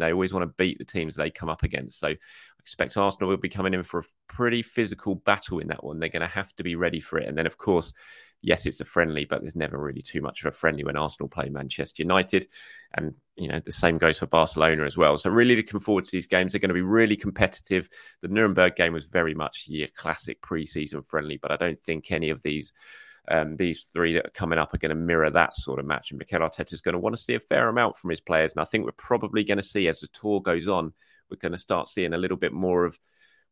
they 0.00 0.12
always 0.12 0.32
want 0.32 0.42
to 0.42 0.54
beat 0.56 0.78
the 0.78 0.84
teams 0.84 1.14
they 1.14 1.30
come 1.30 1.48
up 1.48 1.62
against. 1.62 2.00
So 2.00 2.08
I 2.08 2.16
expect 2.60 2.96
Arsenal 2.96 3.28
will 3.28 3.36
be 3.36 3.48
coming 3.48 3.74
in 3.74 3.82
for 3.82 4.00
a 4.00 4.04
pretty 4.28 4.62
physical 4.62 5.14
battle 5.14 5.58
in 5.58 5.68
that 5.68 5.84
one. 5.84 5.98
They're 5.98 6.08
going 6.08 6.22
to 6.22 6.28
have 6.28 6.54
to 6.56 6.62
be 6.62 6.76
ready 6.76 7.00
for 7.00 7.18
it. 7.18 7.28
And 7.28 7.36
then, 7.36 7.46
of 7.46 7.58
course, 7.58 7.92
yes, 8.42 8.66
it's 8.66 8.80
a 8.80 8.84
friendly, 8.84 9.24
but 9.24 9.40
there's 9.40 9.56
never 9.56 9.78
really 9.78 10.02
too 10.02 10.20
much 10.20 10.44
of 10.44 10.48
a 10.48 10.56
friendly 10.56 10.84
when 10.84 10.96
Arsenal 10.96 11.28
play 11.28 11.48
Manchester 11.48 12.02
United. 12.02 12.46
And, 12.94 13.14
you 13.36 13.48
know, 13.48 13.60
the 13.60 13.72
same 13.72 13.98
goes 13.98 14.18
for 14.18 14.26
Barcelona 14.26 14.84
as 14.84 14.96
well. 14.96 15.18
So, 15.18 15.30
really 15.30 15.56
looking 15.56 15.80
forward 15.80 16.04
to 16.04 16.12
these 16.12 16.26
games. 16.26 16.52
They're 16.52 16.60
going 16.60 16.68
to 16.68 16.74
be 16.74 16.82
really 16.82 17.16
competitive. 17.16 17.88
The 18.22 18.28
Nuremberg 18.28 18.76
game 18.76 18.92
was 18.92 19.06
very 19.06 19.34
much 19.34 19.64
your 19.66 19.88
classic 19.96 20.40
pre 20.40 20.66
season 20.66 21.02
friendly, 21.02 21.38
but 21.40 21.50
I 21.50 21.56
don't 21.56 21.82
think 21.82 22.12
any 22.12 22.30
of 22.30 22.42
these. 22.42 22.72
Um, 23.30 23.56
these 23.56 23.86
three 23.92 24.14
that 24.14 24.26
are 24.26 24.30
coming 24.30 24.58
up 24.58 24.74
are 24.74 24.78
going 24.78 24.90
to 24.90 24.94
mirror 24.94 25.30
that 25.30 25.54
sort 25.54 25.78
of 25.78 25.86
match. 25.86 26.10
And 26.10 26.18
Mikel 26.18 26.40
Arteta 26.40 26.72
is 26.72 26.80
going 26.80 26.92
to 26.92 26.98
want 26.98 27.16
to 27.16 27.22
see 27.22 27.34
a 27.34 27.40
fair 27.40 27.68
amount 27.68 27.96
from 27.96 28.10
his 28.10 28.20
players. 28.20 28.52
And 28.52 28.60
I 28.60 28.64
think 28.64 28.84
we're 28.84 28.92
probably 28.92 29.44
going 29.44 29.56
to 29.56 29.62
see 29.62 29.88
as 29.88 30.00
the 30.00 30.08
tour 30.08 30.40
goes 30.40 30.68
on, 30.68 30.92
we're 31.30 31.38
going 31.38 31.52
to 31.52 31.58
start 31.58 31.88
seeing 31.88 32.12
a 32.12 32.18
little 32.18 32.36
bit 32.36 32.52
more 32.52 32.84
of 32.84 32.98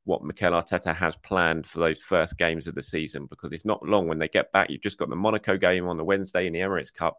what 0.04 0.24
Mikel 0.24 0.52
Arteta 0.52 0.94
has 0.94 1.16
planned 1.16 1.66
for 1.66 1.78
those 1.78 2.02
first 2.02 2.36
games 2.36 2.66
of 2.66 2.74
the 2.74 2.82
season 2.82 3.26
because 3.26 3.52
it's 3.52 3.64
not 3.64 3.86
long 3.86 4.08
when 4.08 4.18
they 4.18 4.28
get 4.28 4.52
back. 4.52 4.68
You've 4.68 4.82
just 4.82 4.98
got 4.98 5.08
the 5.08 5.16
Monaco 5.16 5.56
game 5.56 5.86
on 5.86 5.96
the 5.96 6.04
Wednesday 6.04 6.46
in 6.46 6.52
the 6.52 6.60
Emirates 6.60 6.92
Cup, 6.92 7.18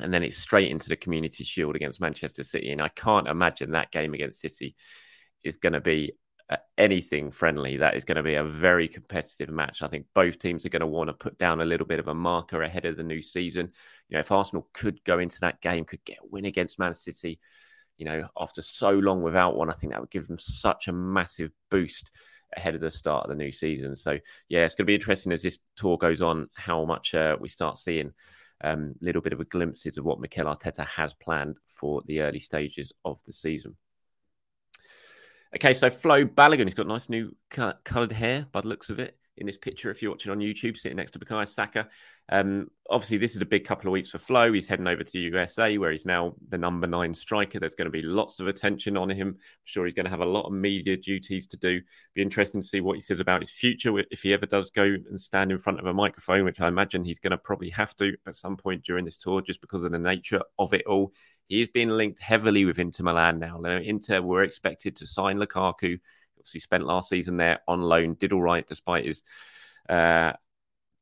and 0.00 0.12
then 0.12 0.22
it's 0.22 0.38
straight 0.38 0.70
into 0.70 0.88
the 0.88 0.96
Community 0.96 1.44
Shield 1.44 1.76
against 1.76 2.00
Manchester 2.00 2.44
City. 2.44 2.72
And 2.72 2.80
I 2.80 2.88
can't 2.88 3.28
imagine 3.28 3.72
that 3.72 3.92
game 3.92 4.14
against 4.14 4.40
City 4.40 4.74
is 5.44 5.56
going 5.56 5.74
to 5.74 5.80
be 5.80 6.12
anything 6.76 7.30
friendly. 7.30 7.76
That 7.76 7.96
is 7.96 8.04
going 8.04 8.16
to 8.16 8.22
be 8.22 8.34
a 8.34 8.44
very 8.44 8.88
competitive 8.88 9.50
match. 9.50 9.82
I 9.82 9.88
think 9.88 10.06
both 10.14 10.38
teams 10.38 10.64
are 10.64 10.70
going 10.70 10.80
to 10.80 10.86
want 10.86 11.08
to 11.08 11.14
put 11.14 11.38
down 11.38 11.60
a 11.60 11.64
little 11.64 11.86
bit 11.86 12.00
of 12.00 12.08
a 12.08 12.14
marker 12.14 12.62
ahead 12.62 12.86
of 12.86 12.96
the 12.96 13.02
new 13.02 13.20
season. 13.20 13.70
You 14.08 14.14
know, 14.14 14.20
if 14.20 14.32
Arsenal 14.32 14.68
could 14.72 15.02
go 15.04 15.18
into 15.18 15.40
that 15.40 15.60
game, 15.60 15.84
could 15.84 16.04
get 16.04 16.18
a 16.18 16.26
win 16.26 16.46
against 16.46 16.78
Man 16.78 16.94
City 16.94 17.38
you 17.98 18.04
know, 18.04 18.26
after 18.38 18.62
so 18.62 18.90
long 18.90 19.22
without 19.22 19.56
one, 19.56 19.68
I 19.68 19.72
think 19.72 19.92
that 19.92 20.00
would 20.00 20.10
give 20.10 20.28
them 20.28 20.38
such 20.38 20.86
a 20.88 20.92
massive 20.92 21.50
boost 21.70 22.10
ahead 22.56 22.74
of 22.74 22.80
the 22.80 22.90
start 22.90 23.24
of 23.24 23.30
the 23.30 23.36
new 23.36 23.50
season. 23.50 23.94
So, 23.96 24.18
yeah, 24.48 24.64
it's 24.64 24.74
going 24.74 24.84
to 24.84 24.90
be 24.90 24.94
interesting 24.94 25.32
as 25.32 25.42
this 25.42 25.58
tour 25.76 25.98
goes 25.98 26.22
on, 26.22 26.48
how 26.54 26.84
much 26.84 27.14
uh, 27.14 27.36
we 27.38 27.48
start 27.48 27.76
seeing 27.76 28.12
a 28.62 28.72
um, 28.72 28.94
little 29.00 29.20
bit 29.20 29.32
of 29.32 29.40
a 29.40 29.44
glimpses 29.44 29.98
of 29.98 30.04
what 30.04 30.20
Mikel 30.20 30.46
Arteta 30.46 30.86
has 30.86 31.12
planned 31.14 31.58
for 31.66 32.02
the 32.06 32.20
early 32.20 32.38
stages 32.38 32.92
of 33.04 33.20
the 33.26 33.32
season. 33.32 33.76
Okay, 35.54 35.72
so 35.72 35.88
Flo 35.88 36.24
Balogun, 36.24 36.64
he's 36.64 36.74
got 36.74 36.86
nice 36.86 37.08
new 37.08 37.34
coloured 37.50 38.12
hair 38.12 38.46
by 38.52 38.60
the 38.60 38.68
looks 38.68 38.90
of 38.90 38.98
it 38.98 39.16
in 39.38 39.46
this 39.46 39.56
picture 39.56 39.90
if 39.90 40.02
you're 40.02 40.10
watching 40.10 40.30
on 40.30 40.40
YouTube, 40.40 40.76
sitting 40.76 40.96
next 40.96 41.12
to 41.12 41.18
Bukayo 41.18 41.48
Saka. 41.48 41.88
Um, 42.30 42.70
obviously, 42.90 43.16
this 43.16 43.34
is 43.34 43.40
a 43.40 43.46
big 43.46 43.64
couple 43.64 43.88
of 43.88 43.92
weeks 43.92 44.08
for 44.08 44.18
Flo. 44.18 44.52
He's 44.52 44.68
heading 44.68 44.86
over 44.86 45.02
to 45.02 45.10
the 45.10 45.20
USA, 45.20 45.78
where 45.78 45.90
he's 45.90 46.04
now 46.04 46.34
the 46.50 46.58
number 46.58 46.86
nine 46.86 47.14
striker. 47.14 47.58
There's 47.58 47.74
going 47.74 47.86
to 47.86 47.90
be 47.90 48.02
lots 48.02 48.40
of 48.40 48.48
attention 48.48 48.98
on 48.98 49.08
him. 49.08 49.28
I'm 49.28 49.64
sure 49.64 49.86
he's 49.86 49.94
going 49.94 50.04
to 50.04 50.10
have 50.10 50.20
a 50.20 50.26
lot 50.26 50.44
of 50.44 50.52
media 50.52 50.98
duties 50.98 51.46
to 51.46 51.56
do. 51.56 51.80
Be 52.14 52.20
interesting 52.20 52.60
to 52.60 52.66
see 52.66 52.82
what 52.82 52.96
he 52.96 53.00
says 53.00 53.20
about 53.20 53.40
his 53.40 53.50
future 53.50 53.98
if 54.10 54.22
he 54.22 54.34
ever 54.34 54.44
does 54.44 54.70
go 54.70 54.82
and 54.82 55.18
stand 55.18 55.50
in 55.50 55.58
front 55.58 55.78
of 55.78 55.86
a 55.86 55.94
microphone, 55.94 56.44
which 56.44 56.60
I 56.60 56.68
imagine 56.68 57.04
he's 57.04 57.20
going 57.20 57.30
to 57.30 57.38
probably 57.38 57.70
have 57.70 57.96
to 57.96 58.14
at 58.26 58.34
some 58.34 58.58
point 58.58 58.84
during 58.84 59.06
this 59.06 59.16
tour, 59.16 59.40
just 59.40 59.62
because 59.62 59.82
of 59.82 59.92
the 59.92 59.98
nature 59.98 60.42
of 60.58 60.74
it 60.74 60.84
all. 60.86 61.12
He 61.48 61.62
is 61.62 61.68
being 61.68 61.90
linked 61.90 62.20
heavily 62.20 62.64
with 62.64 62.78
Inter 62.78 63.04
Milan 63.04 63.38
now. 63.38 63.58
now 63.58 63.76
Inter 63.76 64.20
were 64.20 64.42
expected 64.42 64.96
to 64.96 65.06
sign 65.06 65.38
Lukaku. 65.38 65.98
Obviously, 66.38 66.60
spent 66.60 66.84
last 66.84 67.08
season 67.08 67.36
there 67.36 67.60
on 67.66 67.82
loan, 67.82 68.14
did 68.14 68.32
all 68.32 68.42
right 68.42 68.66
despite 68.66 69.06
his. 69.06 69.22
Uh, 69.88 70.32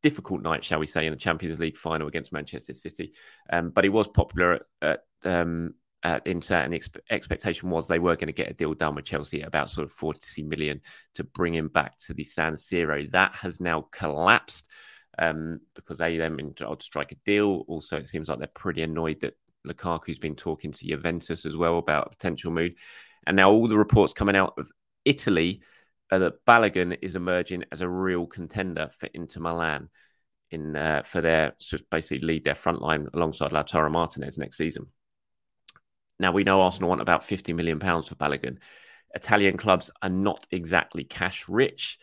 difficult 0.02 0.40
night, 0.40 0.62
shall 0.62 0.78
we 0.78 0.86
say, 0.86 1.04
in 1.04 1.10
the 1.10 1.18
Champions 1.18 1.58
League 1.58 1.76
final 1.76 2.06
against 2.06 2.32
Manchester 2.32 2.72
City. 2.72 3.12
Um, 3.50 3.70
but 3.70 3.82
he 3.82 3.90
was 3.90 4.06
popular 4.06 4.52
at, 4.54 4.62
at, 4.80 5.00
um, 5.24 5.74
at 6.04 6.24
Inter, 6.28 6.58
and 6.58 6.72
the 6.72 6.78
expe- 6.78 7.00
expectation 7.10 7.70
was 7.70 7.88
they 7.88 7.98
were 7.98 8.14
going 8.14 8.28
to 8.28 8.32
get 8.32 8.48
a 8.48 8.54
deal 8.54 8.72
done 8.74 8.94
with 8.94 9.04
Chelsea 9.04 9.42
at 9.42 9.48
about 9.48 9.68
sort 9.68 9.84
of 9.84 9.90
40 9.90 10.44
million 10.44 10.80
to 11.14 11.24
bring 11.24 11.54
him 11.54 11.66
back 11.66 11.98
to 11.98 12.14
the 12.14 12.22
San 12.22 12.54
Siro. 12.54 13.10
That 13.10 13.34
has 13.34 13.60
now 13.60 13.88
collapsed 13.90 14.70
um, 15.18 15.60
because 15.74 16.00
A, 16.00 16.16
them 16.16 16.38
in 16.38 16.54
to 16.54 16.76
strike 16.80 17.10
a 17.10 17.16
deal. 17.24 17.64
Also, 17.66 17.96
it 17.96 18.06
seems 18.06 18.28
like 18.28 18.38
they're 18.38 18.48
pretty 18.48 18.82
annoyed 18.82 19.20
that 19.22 19.34
Lukaku's 19.66 20.18
been 20.18 20.36
talking 20.36 20.72
to 20.72 20.86
Juventus 20.86 21.44
as 21.46 21.56
well 21.56 21.78
about 21.78 22.06
a 22.06 22.10
potential 22.10 22.50
move. 22.50 22.72
And 23.26 23.36
now 23.36 23.50
all 23.50 23.68
the 23.68 23.78
reports 23.78 24.12
coming 24.12 24.36
out 24.36 24.54
of 24.58 24.70
Italy 25.04 25.62
uh, 26.10 26.18
that 26.18 26.44
Balogun 26.44 26.96
is 27.02 27.16
emerging 27.16 27.64
as 27.72 27.80
a 27.80 27.88
real 27.88 28.26
contender 28.26 28.90
for 28.98 29.08
Inter 29.14 29.40
Milan 29.40 29.88
in 30.50 30.76
uh, 30.76 31.02
for 31.04 31.20
their 31.20 31.54
to 31.58 31.82
basically 31.90 32.26
lead 32.26 32.44
their 32.44 32.54
front 32.54 32.80
line 32.80 33.08
alongside 33.14 33.50
Lautaro 33.50 33.90
Martinez 33.90 34.38
next 34.38 34.56
season. 34.56 34.86
Now 36.18 36.32
we 36.32 36.44
know 36.44 36.60
Arsenal 36.60 36.88
want 36.88 37.00
about 37.00 37.24
50 37.24 37.52
million 37.52 37.78
pounds 37.78 38.08
for 38.08 38.14
Balogun. 38.14 38.58
Italian 39.14 39.56
clubs 39.56 39.90
are 40.02 40.08
not 40.08 40.46
exactly 40.50 41.04
cash 41.04 41.48
rich. 41.48 41.98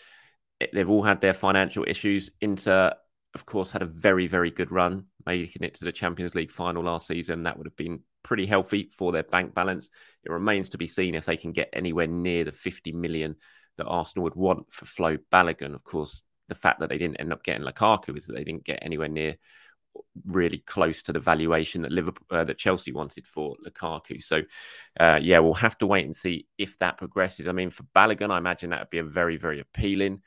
They've 0.73 0.89
all 0.89 1.03
had 1.03 1.21
their 1.21 1.33
financial 1.33 1.85
issues. 1.87 2.31
Inter, 2.41 2.93
of 3.33 3.45
course, 3.45 3.71
had 3.71 3.81
a 3.81 3.87
very, 3.87 4.27
very 4.27 4.51
good 4.51 4.71
run, 4.71 5.05
making 5.25 5.63
it 5.63 5.75
to 5.75 5.85
the 5.85 5.91
Champions 5.91 6.35
League 6.35 6.51
final 6.51 6.83
last 6.83 7.07
season. 7.07 7.43
That 7.43 7.57
would 7.57 7.67
have 7.67 7.75
been 7.75 8.01
pretty 8.23 8.45
healthy 8.45 8.89
for 8.97 9.11
their 9.11 9.23
bank 9.23 9.53
balance. 9.53 9.89
It 10.23 10.31
remains 10.31 10.69
to 10.69 10.77
be 10.77 10.87
seen 10.87 11.15
if 11.15 11.25
they 11.25 11.37
can 11.37 11.51
get 11.51 11.69
anywhere 11.73 12.07
near 12.07 12.43
the 12.43 12.51
50 12.51 12.91
million 12.93 13.35
that 13.77 13.85
Arsenal 13.85 14.23
would 14.23 14.35
want 14.35 14.71
for 14.71 14.85
Flo 14.85 15.17
Balogun. 15.31 15.73
Of 15.73 15.83
course, 15.83 16.23
the 16.47 16.55
fact 16.55 16.79
that 16.79 16.89
they 16.89 16.97
didn't 16.97 17.19
end 17.19 17.33
up 17.33 17.43
getting 17.43 17.65
Lukaku 17.65 18.17
is 18.17 18.27
that 18.27 18.33
they 18.33 18.43
didn't 18.43 18.65
get 18.65 18.79
anywhere 18.81 19.09
near 19.09 19.37
really 20.25 20.57
close 20.59 21.03
to 21.03 21.13
the 21.13 21.19
valuation 21.19 21.83
that 21.83 21.91
Liverpool 21.91 22.25
uh, 22.31 22.43
that 22.43 22.57
Chelsea 22.57 22.91
wanted 22.91 23.25
for 23.25 23.55
Lukaku. 23.65 24.21
So 24.21 24.41
uh, 24.99 25.19
yeah, 25.21 25.39
we'll 25.39 25.53
have 25.53 25.77
to 25.79 25.87
wait 25.87 26.05
and 26.05 26.15
see 26.15 26.47
if 26.57 26.77
that 26.79 26.97
progresses. 26.97 27.47
I 27.47 27.51
mean, 27.51 27.69
for 27.69 27.83
Balogun, 27.95 28.31
I 28.31 28.37
imagine 28.37 28.71
that 28.71 28.81
would 28.81 28.89
be 28.89 28.99
a 28.99 29.03
very 29.03 29.37
very 29.37 29.59
appealing 29.59 30.21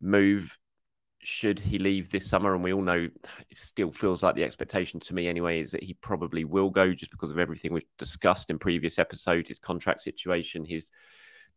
move. 0.00 0.56
Should 1.30 1.60
he 1.60 1.76
leave 1.76 2.08
this 2.08 2.26
summer, 2.26 2.54
and 2.54 2.64
we 2.64 2.72
all 2.72 2.80
know 2.80 3.06
it 3.50 3.56
still 3.56 3.92
feels 3.92 4.22
like 4.22 4.34
the 4.34 4.44
expectation 4.44 4.98
to 5.00 5.14
me 5.14 5.28
anyway 5.28 5.60
is 5.60 5.70
that 5.72 5.82
he 5.82 5.92
probably 5.92 6.44
will 6.44 6.70
go 6.70 6.94
just 6.94 7.10
because 7.10 7.30
of 7.30 7.38
everything 7.38 7.70
we've 7.70 7.84
discussed 7.98 8.48
in 8.48 8.58
previous 8.58 8.98
episodes, 8.98 9.50
his 9.50 9.58
contract 9.58 10.00
situation, 10.00 10.64
his 10.64 10.90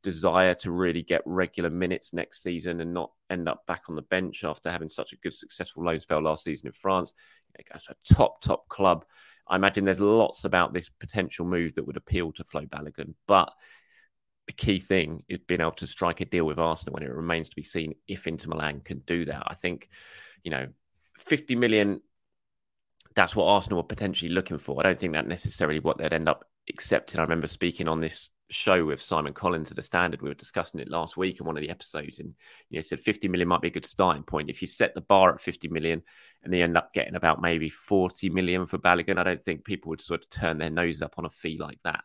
desire 0.03 0.53
to 0.55 0.71
really 0.71 1.01
get 1.01 1.21
regular 1.25 1.69
minutes 1.69 2.11
next 2.11 2.43
season 2.43 2.81
and 2.81 2.93
not 2.93 3.11
end 3.29 3.47
up 3.47 3.65
back 3.65 3.83
on 3.87 3.95
the 3.95 4.01
bench 4.01 4.43
after 4.43 4.69
having 4.69 4.89
such 4.89 5.13
a 5.13 5.17
good 5.17 5.33
successful 5.33 5.85
loan 5.85 6.01
spell 6.01 6.21
last 6.21 6.43
season 6.43 6.67
in 6.67 6.73
France. 6.73 7.13
It 7.57 7.69
goes 7.71 7.83
to 7.83 7.93
a 7.93 8.13
top, 8.13 8.41
top 8.41 8.67
club. 8.67 9.05
I 9.47 9.55
imagine 9.55 9.85
there's 9.85 10.01
lots 10.01 10.43
about 10.43 10.73
this 10.73 10.89
potential 10.89 11.45
move 11.45 11.75
that 11.75 11.87
would 11.87 11.95
appeal 11.95 12.33
to 12.33 12.43
Flo 12.43 12.65
Balogun, 12.65 13.13
but 13.25 13.49
the 14.51 14.65
key 14.65 14.79
thing 14.79 15.23
is 15.29 15.39
being 15.47 15.61
able 15.61 15.71
to 15.71 15.87
strike 15.87 16.19
a 16.19 16.25
deal 16.25 16.43
with 16.43 16.59
Arsenal, 16.59 16.97
and 16.97 17.05
it 17.05 17.11
remains 17.11 17.47
to 17.47 17.55
be 17.55 17.63
seen 17.63 17.95
if 18.05 18.27
Inter 18.27 18.49
Milan 18.49 18.81
can 18.81 18.99
do 18.99 19.23
that. 19.25 19.43
I 19.47 19.53
think, 19.53 19.87
you 20.43 20.51
know, 20.51 20.67
50 21.17 21.55
million, 21.55 22.01
that's 23.15 23.33
what 23.33 23.45
Arsenal 23.45 23.77
were 23.77 23.87
potentially 23.87 24.29
looking 24.29 24.57
for. 24.57 24.77
I 24.79 24.83
don't 24.83 24.99
think 24.99 25.13
that 25.13 25.25
necessarily 25.25 25.79
what 25.79 25.97
they'd 25.97 26.11
end 26.11 26.27
up 26.27 26.43
accepting. 26.67 27.19
I 27.19 27.23
remember 27.23 27.47
speaking 27.47 27.87
on 27.87 28.01
this 28.01 28.29
show 28.49 28.83
with 28.83 29.01
Simon 29.01 29.33
Collings 29.33 29.71
at 29.71 29.77
the 29.77 29.81
Standard. 29.81 30.21
We 30.21 30.27
were 30.27 30.35
discussing 30.35 30.81
it 30.81 30.89
last 30.89 31.15
week 31.15 31.39
in 31.39 31.45
one 31.45 31.55
of 31.55 31.61
the 31.61 31.69
episodes, 31.69 32.19
and 32.19 32.33
you 32.69 32.77
know, 32.77 32.81
said 32.81 32.99
50 32.99 33.29
million 33.29 33.47
might 33.47 33.61
be 33.61 33.69
a 33.69 33.71
good 33.71 33.85
starting 33.85 34.23
point. 34.23 34.49
If 34.49 34.61
you 34.61 34.67
set 34.67 34.93
the 34.93 34.99
bar 34.99 35.33
at 35.33 35.39
50 35.39 35.69
million 35.69 36.01
and 36.43 36.51
they 36.51 36.61
end 36.61 36.75
up 36.75 36.91
getting 36.91 37.15
about 37.15 37.41
maybe 37.41 37.69
40 37.69 38.31
million 38.31 38.65
for 38.65 38.77
Balogun, 38.77 39.17
I 39.17 39.23
don't 39.23 39.45
think 39.45 39.63
people 39.63 39.91
would 39.91 40.01
sort 40.01 40.25
of 40.25 40.29
turn 40.29 40.57
their 40.57 40.69
nose 40.69 41.01
up 41.01 41.13
on 41.17 41.25
a 41.25 41.29
fee 41.29 41.57
like 41.57 41.79
that 41.85 42.03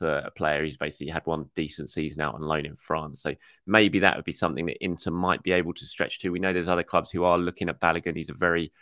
for 0.00 0.16
a 0.16 0.30
player 0.30 0.64
who's 0.64 0.78
basically 0.78 1.12
had 1.12 1.26
one 1.26 1.44
decent 1.54 1.90
season 1.90 2.22
out 2.22 2.34
on 2.34 2.40
loan 2.40 2.64
in 2.64 2.74
France. 2.74 3.20
So 3.20 3.34
maybe 3.66 3.98
that 3.98 4.16
would 4.16 4.24
be 4.24 4.32
something 4.32 4.64
that 4.64 4.82
Inter 4.82 5.10
might 5.10 5.42
be 5.42 5.52
able 5.52 5.74
to 5.74 5.84
stretch 5.84 6.18
to. 6.20 6.30
We 6.30 6.40
know 6.40 6.54
there's 6.54 6.68
other 6.68 6.82
clubs 6.82 7.10
who 7.10 7.24
are 7.24 7.36
looking 7.36 7.68
at 7.68 7.80
Balogun. 7.80 8.16
He's 8.16 8.30
a 8.30 8.34
very 8.34 8.72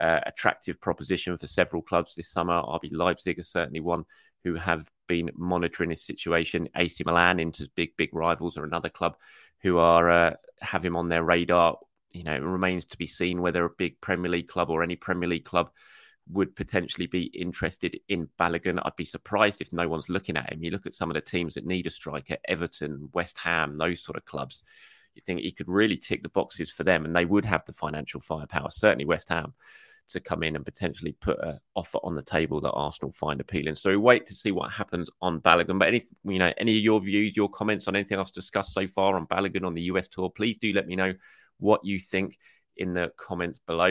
uh, 0.00 0.20
attractive 0.24 0.80
proposition 0.80 1.36
for 1.36 1.46
several 1.46 1.82
clubs 1.82 2.14
this 2.14 2.30
summer. 2.30 2.62
RB 2.62 2.88
Leipzig 2.90 3.38
is 3.38 3.52
certainly 3.52 3.80
one 3.80 4.04
who 4.44 4.54
have 4.54 4.88
been 5.06 5.30
monitoring 5.36 5.90
his 5.90 6.06
situation. 6.06 6.70
AC 6.74 7.04
Milan, 7.04 7.38
Inter 7.38 7.66
big, 7.76 7.94
big 7.98 8.08
rivals, 8.14 8.56
or 8.56 8.64
another 8.64 8.88
club 8.88 9.16
who 9.60 9.76
are 9.76 10.10
uh, 10.10 10.34
have 10.62 10.82
him 10.82 10.96
on 10.96 11.10
their 11.10 11.22
radar. 11.22 11.76
You 12.12 12.24
know, 12.24 12.34
it 12.34 12.42
remains 12.42 12.86
to 12.86 12.96
be 12.96 13.06
seen 13.06 13.42
whether 13.42 13.62
a 13.66 13.70
big 13.70 14.00
Premier 14.00 14.30
League 14.30 14.48
club 14.48 14.70
or 14.70 14.82
any 14.82 14.96
Premier 14.96 15.28
League 15.28 15.44
club 15.44 15.70
would 16.30 16.54
potentially 16.54 17.06
be 17.06 17.24
interested 17.24 17.98
in 18.08 18.28
Balogun. 18.38 18.80
I'd 18.84 18.96
be 18.96 19.04
surprised 19.04 19.60
if 19.60 19.72
no 19.72 19.88
one's 19.88 20.08
looking 20.08 20.36
at 20.36 20.52
him. 20.52 20.62
You 20.62 20.70
look 20.70 20.86
at 20.86 20.94
some 20.94 21.10
of 21.10 21.14
the 21.14 21.20
teams 21.20 21.54
that 21.54 21.66
need 21.66 21.86
a 21.86 21.90
striker, 21.90 22.36
Everton, 22.46 23.08
West 23.12 23.38
Ham, 23.38 23.76
those 23.76 24.02
sort 24.02 24.16
of 24.16 24.24
clubs. 24.24 24.62
You 25.14 25.22
think 25.26 25.40
he 25.40 25.52
could 25.52 25.68
really 25.68 25.96
tick 25.96 26.22
the 26.22 26.28
boxes 26.28 26.70
for 26.70 26.84
them, 26.84 27.04
and 27.04 27.14
they 27.14 27.24
would 27.24 27.44
have 27.44 27.64
the 27.66 27.72
financial 27.72 28.20
firepower. 28.20 28.70
Certainly, 28.70 29.04
West 29.04 29.28
Ham 29.28 29.52
to 30.12 30.20
come 30.20 30.42
in 30.42 30.56
and 30.56 30.64
potentially 30.64 31.12
put 31.20 31.38
an 31.42 31.58
offer 31.74 31.98
on 32.02 32.14
the 32.14 32.22
table 32.22 32.60
that 32.60 32.72
Arsenal 32.72 33.12
find 33.12 33.40
appealing. 33.40 33.74
So 33.74 33.90
we 33.90 33.96
wait 33.96 34.26
to 34.26 34.34
see 34.34 34.52
what 34.52 34.70
happens 34.70 35.08
on 35.20 35.40
Balogun. 35.40 35.78
But 35.78 35.88
any, 35.88 36.04
you 36.24 36.38
know, 36.38 36.52
any 36.58 36.76
of 36.76 36.82
your 36.82 37.00
views, 37.00 37.36
your 37.36 37.48
comments 37.48 37.88
on 37.88 37.96
anything 37.96 38.18
else 38.18 38.30
discussed 38.30 38.74
so 38.74 38.86
far 38.86 39.16
on 39.16 39.26
Balogun 39.26 39.66
on 39.66 39.74
the 39.74 39.82
US 39.82 40.08
tour, 40.08 40.30
please 40.30 40.56
do 40.58 40.72
let 40.72 40.86
me 40.86 40.96
know 40.96 41.14
what 41.58 41.84
you 41.84 41.98
think 41.98 42.38
in 42.76 42.94
the 42.94 43.12
comments 43.16 43.58
below. 43.58 43.90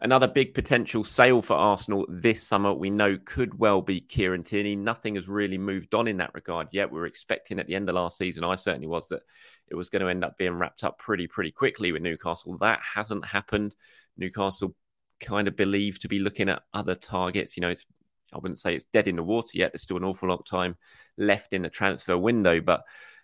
Another 0.00 0.28
big 0.28 0.52
potential 0.52 1.04
sale 1.04 1.40
for 1.40 1.54
Arsenal 1.54 2.04
this 2.08 2.42
summer, 2.42 2.72
we 2.72 2.90
know 2.90 3.16
could 3.24 3.58
well 3.58 3.80
be 3.80 4.00
Kieran 4.00 4.42
Tierney. 4.42 4.76
Nothing 4.76 5.14
has 5.14 5.26
really 5.26 5.56
moved 5.56 5.94
on 5.94 6.06
in 6.06 6.18
that 6.18 6.34
regard 6.34 6.68
yet. 6.70 6.90
We 6.90 7.00
are 7.00 7.06
expecting 7.06 7.58
at 7.58 7.66
the 7.66 7.74
end 7.74 7.88
of 7.88 7.94
last 7.94 8.18
season, 8.18 8.44
I 8.44 8.56
certainly 8.56 8.88
was, 8.88 9.06
that 9.08 9.22
it 9.68 9.74
was 9.74 9.88
going 9.88 10.02
to 10.02 10.08
end 10.08 10.24
up 10.24 10.36
being 10.36 10.54
wrapped 10.54 10.84
up 10.84 10.98
pretty, 10.98 11.26
pretty 11.26 11.50
quickly 11.50 11.92
with 11.92 12.02
Newcastle. 12.02 12.58
That 12.58 12.80
hasn't 12.82 13.24
happened. 13.24 13.74
Newcastle 14.18 14.74
kind 15.18 15.48
of 15.48 15.56
believed 15.56 16.02
to 16.02 16.08
be 16.08 16.18
looking 16.18 16.50
at 16.50 16.62
other 16.74 16.94
targets. 16.94 17.56
You 17.56 17.62
know, 17.62 17.70
it's 17.70 17.86
I 18.34 18.38
wouldn't 18.38 18.58
say 18.58 18.74
it's 18.74 18.84
dead 18.92 19.08
in 19.08 19.16
the 19.16 19.22
water 19.22 19.52
yet. 19.54 19.72
There's 19.72 19.82
still 19.82 19.96
an 19.96 20.04
awful 20.04 20.28
lot 20.28 20.40
of 20.40 20.46
time 20.46 20.76
left 21.16 21.54
in 21.54 21.62
the 21.62 21.70
transfer 21.70 22.18
window, 22.18 22.60
but 22.60 22.82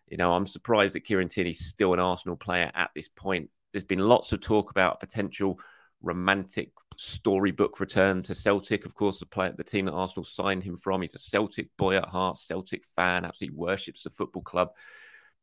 you 0.09 0.17
know, 0.17 0.33
I'm 0.33 0.47
surprised 0.47 0.95
that 0.95 1.05
Kieran 1.05 1.29
Tierney's 1.29 1.67
still 1.67 1.93
an 1.93 2.01
Arsenal 2.01 2.37
player 2.37 2.71
at 2.75 2.91
this 2.95 3.09
point. 3.09 3.51
There's 3.73 3.85
been 3.85 3.99
lots 3.99 4.33
of 4.33 4.41
talk 4.41 4.71
about 4.71 5.01
potential 5.01 5.59
romantic 6.03 6.71
storybook 6.97 7.81
return 7.81 8.23
to 8.23 8.35
Celtic. 8.35 8.85
Of 8.85 8.95
course, 8.95 9.19
the 9.19 9.27
player, 9.27 9.55
the 9.57 9.65
team 9.65 9.87
that 9.87 9.93
Arsenal 9.93 10.25
signed 10.25 10.63
him 10.63 10.77
from, 10.77 11.01
he's 11.01 11.15
a 11.15 11.19
Celtic 11.19 11.69
boy 11.77 11.97
at 11.97 12.09
heart, 12.09 12.39
Celtic 12.39 12.85
fan, 12.97 13.25
absolutely 13.25 13.57
worships 13.57 14.03
the 14.03 14.11
football 14.11 14.43
club. 14.43 14.71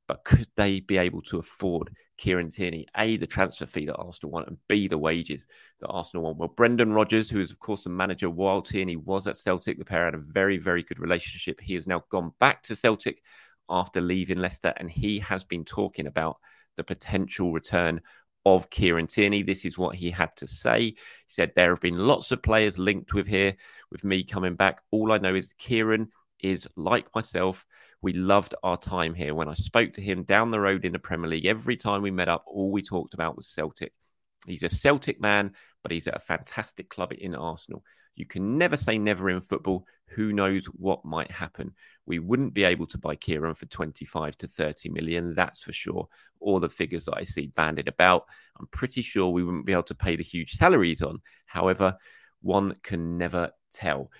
But 0.07 0.23
could 0.23 0.47
they 0.55 0.79
be 0.79 0.97
able 0.97 1.21
to 1.23 1.37
afford 1.37 1.91
Kieran 2.17 2.49
Tierney? 2.49 2.87
A, 2.97 3.17
the 3.17 3.27
transfer 3.27 3.67
fee 3.67 3.85
that 3.85 3.95
Arsenal 3.95 4.31
want, 4.31 4.47
and 4.47 4.57
B, 4.67 4.87
the 4.87 4.97
wages 4.97 5.45
that 5.79 5.87
Arsenal 5.87 6.23
want. 6.23 6.37
Well, 6.37 6.47
Brendan 6.47 6.93
Rodgers, 6.93 7.29
who 7.29 7.39
is, 7.39 7.51
of 7.51 7.59
course, 7.59 7.83
the 7.83 7.91
manager 7.91 8.29
while 8.29 8.63
Tierney 8.63 8.95
was 8.95 9.27
at 9.27 9.37
Celtic, 9.37 9.77
the 9.77 9.85
pair 9.85 10.05
had 10.05 10.15
a 10.15 10.17
very, 10.17 10.57
very 10.57 10.81
good 10.81 10.99
relationship. 10.99 11.61
He 11.61 11.75
has 11.75 11.85
now 11.85 12.03
gone 12.09 12.31
back 12.39 12.63
to 12.63 12.75
Celtic 12.75 13.21
after 13.69 14.01
leaving 14.01 14.39
Leicester, 14.39 14.73
and 14.77 14.89
he 14.89 15.19
has 15.19 15.43
been 15.43 15.63
talking 15.63 16.07
about 16.07 16.37
the 16.75 16.83
potential 16.83 17.51
return 17.51 18.01
of 18.55 18.69
Kieran 18.69 19.07
Tierney. 19.07 19.43
This 19.43 19.65
is 19.65 19.77
what 19.77 19.95
he 19.95 20.11
had 20.11 20.35
to 20.37 20.47
say. 20.47 20.81
He 20.81 20.95
said, 21.27 21.51
There 21.55 21.69
have 21.69 21.81
been 21.81 22.07
lots 22.07 22.31
of 22.31 22.41
players 22.41 22.77
linked 22.77 23.13
with 23.13 23.27
here, 23.27 23.55
with 23.91 24.03
me 24.03 24.23
coming 24.23 24.55
back. 24.55 24.81
All 24.91 25.11
I 25.11 25.17
know 25.17 25.35
is 25.35 25.53
Kieran 25.57 26.09
is 26.39 26.67
like 26.75 27.13
myself 27.15 27.65
we 28.01 28.13
loved 28.13 28.55
our 28.63 28.77
time 28.77 29.13
here. 29.13 29.35
When 29.35 29.49
I 29.49 29.53
spoke 29.53 29.93
to 29.93 30.01
him 30.01 30.23
down 30.23 30.51
the 30.51 30.59
road 30.59 30.85
in 30.85 30.93
the 30.93 30.99
Premier 30.99 31.29
League, 31.29 31.45
every 31.45 31.75
time 31.75 32.01
we 32.01 32.11
met 32.11 32.29
up, 32.29 32.45
all 32.47 32.71
we 32.71 32.81
talked 32.81 33.13
about 33.13 33.35
was 33.35 33.47
Celtic. 33.47 33.93
He's 34.47 34.63
a 34.63 34.69
Celtic 34.69 35.19
man, 35.19 35.53
but 35.83 35.91
he's 35.91 36.07
at 36.07 36.15
a 36.15 36.19
fantastic 36.19 36.89
club 36.89 37.13
in 37.17 37.35
Arsenal. 37.35 37.83
You 38.15 38.25
can 38.25 38.57
never 38.57 38.75
say 38.75 38.97
never 38.97 39.29
in 39.29 39.39
football. 39.39 39.85
Who 40.09 40.33
knows 40.33 40.65
what 40.65 41.05
might 41.05 41.31
happen? 41.31 41.73
We 42.05 42.19
wouldn't 42.19 42.53
be 42.53 42.65
able 42.65 42.87
to 42.87 42.97
buy 42.97 43.15
Kieran 43.15 43.55
for 43.55 43.65
25 43.67 44.37
to 44.39 44.47
30 44.47 44.89
million, 44.89 45.35
that's 45.35 45.63
for 45.63 45.71
sure. 45.71 46.07
All 46.41 46.59
the 46.59 46.69
figures 46.69 47.05
that 47.05 47.17
I 47.17 47.23
see 47.23 47.47
banded 47.47 47.87
about. 47.87 48.25
I'm 48.59 48.67
pretty 48.67 49.01
sure 49.01 49.29
we 49.29 49.43
wouldn't 49.43 49.65
be 49.65 49.71
able 49.71 49.83
to 49.83 49.95
pay 49.95 50.15
the 50.15 50.23
huge 50.23 50.53
salaries 50.53 51.01
on. 51.01 51.21
However, 51.45 51.97
one 52.41 52.75
can 52.83 53.17
never 53.17 53.51
tell. 53.71 54.11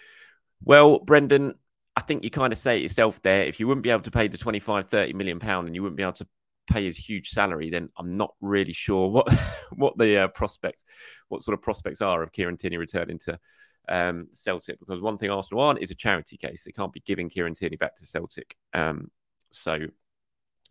Well, 0.64 1.00
Brendan, 1.00 1.56
I 1.96 2.02
think 2.02 2.24
you 2.24 2.30
kind 2.30 2.54
of 2.54 2.60
say 2.60 2.78
it 2.78 2.84
yourself 2.84 3.22
there. 3.22 3.44
If 3.44 3.60
you 3.60 3.68
wouldn't 3.68 3.84
be 3.84 3.90
able 3.90 4.04
to 4.04 4.12
pay 4.12 4.30
the 4.30 4.38
25, 4.38 4.88
30 4.88 5.14
million 5.14 5.40
pound 5.40 5.68
and 5.68 5.76
you 5.76 5.84
wouldn't 5.84 5.98
be 5.98 6.04
able 6.04 6.14
to 6.14 6.28
pay 6.70 6.86
his 6.86 6.98
huge 6.98 7.30
salary, 7.30 7.70
then 7.70 7.90
I'm 7.98 8.18
not 8.18 8.34
really 8.42 8.74
sure 8.74 9.10
what 9.10 9.28
what 9.72 9.98
the 9.98 10.24
uh, 10.24 10.28
prospects, 10.30 10.84
what 11.28 11.42
sort 11.42 11.54
of 11.54 11.62
prospects 11.62 12.02
are 12.02 12.24
of 12.24 12.32
Kieran 12.32 12.58
Tierney 12.58 12.78
returning 12.78 13.18
to 13.20 13.40
um, 13.88 14.28
Celtic. 14.32 14.80
Because 14.80 15.02
one 15.02 15.18
thing 15.18 15.30
Arsenal 15.30 15.64
aren't 15.64 15.82
is 15.82 15.92
a 15.92 15.96
charity 15.96 16.38
case. 16.38 16.64
They 16.64 16.72
can't 16.72 16.94
be 16.94 17.02
giving 17.02 17.30
Kieran 17.30 17.54
Tierney 17.54 17.78
back 17.78 17.96
to 17.96 18.06
Celtic. 18.06 18.56
Um, 18.74 19.10
so, 19.52 19.80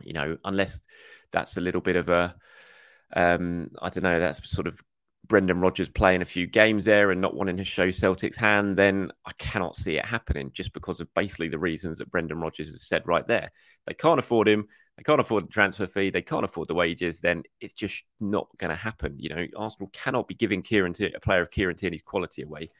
you 0.03 0.13
know, 0.13 0.39
unless 0.45 0.81
that's 1.33 1.57
a 1.57 1.61
little 1.61 1.81
bit 1.81 1.97
of 1.97 2.09
a, 2.09 2.35
um, 3.15 3.71
I 3.83 3.91
don't 3.91 4.05
know, 4.05 4.21
that's 4.21 4.51
sort 4.51 4.67
of 4.67 4.79
Brendan 5.29 5.61
Rodgers 5.61 5.89
playing 5.89 6.23
a 6.23 6.27
few 6.27 6.47
games 6.47 6.87
there 6.87 7.11
and 7.11 7.21
not 7.21 7.35
wanting 7.35 7.59
to 7.59 7.65
show 7.65 7.91
Celtic's 7.91 8.37
hand, 8.37 8.77
then 8.77 9.13
I 9.27 9.33
cannot 9.39 9.77
see 9.77 9.97
it 9.97 10.05
happening 10.05 10.51
just 10.53 10.73
because 10.73 11.01
of 11.01 11.13
basically 11.15 11.49
the 11.49 11.59
reasons 11.59 11.99
that 11.99 12.11
Brendan 12.11 12.41
Rodgers 12.41 12.71
has 12.73 12.83
said 12.83 13.07
right 13.07 13.27
there. 13.27 13.51
They 13.87 13.95
can't 13.95 14.19
afford 14.19 14.49
him. 14.49 14.67
They 14.97 15.03
can't 15.03 15.21
afford 15.21 15.45
the 15.45 15.53
transfer 15.53 15.87
fee. 15.87 16.11
They 16.11 16.23
can't 16.23 16.45
afford 16.45 16.69
the 16.69 16.75
wages. 16.75 17.21
Then 17.21 17.45
it's 17.61 17.75
just 17.75 18.05
not 18.21 18.49
going 18.59 18.71
to 18.71 18.77
happen. 18.77 19.15
You 19.19 19.29
know, 19.29 19.47
Arsenal 19.57 19.91
cannot 19.93 20.27
be 20.27 20.35
giving 20.35 20.63
Kieran 20.63 20.93
T- 20.93 21.13
a 21.15 21.21
player 21.21 21.43
of 21.43 21.51
Kieran 21.51 21.77
Tierney's 21.77 22.03
quality 22.03 22.43
away 22.43 22.71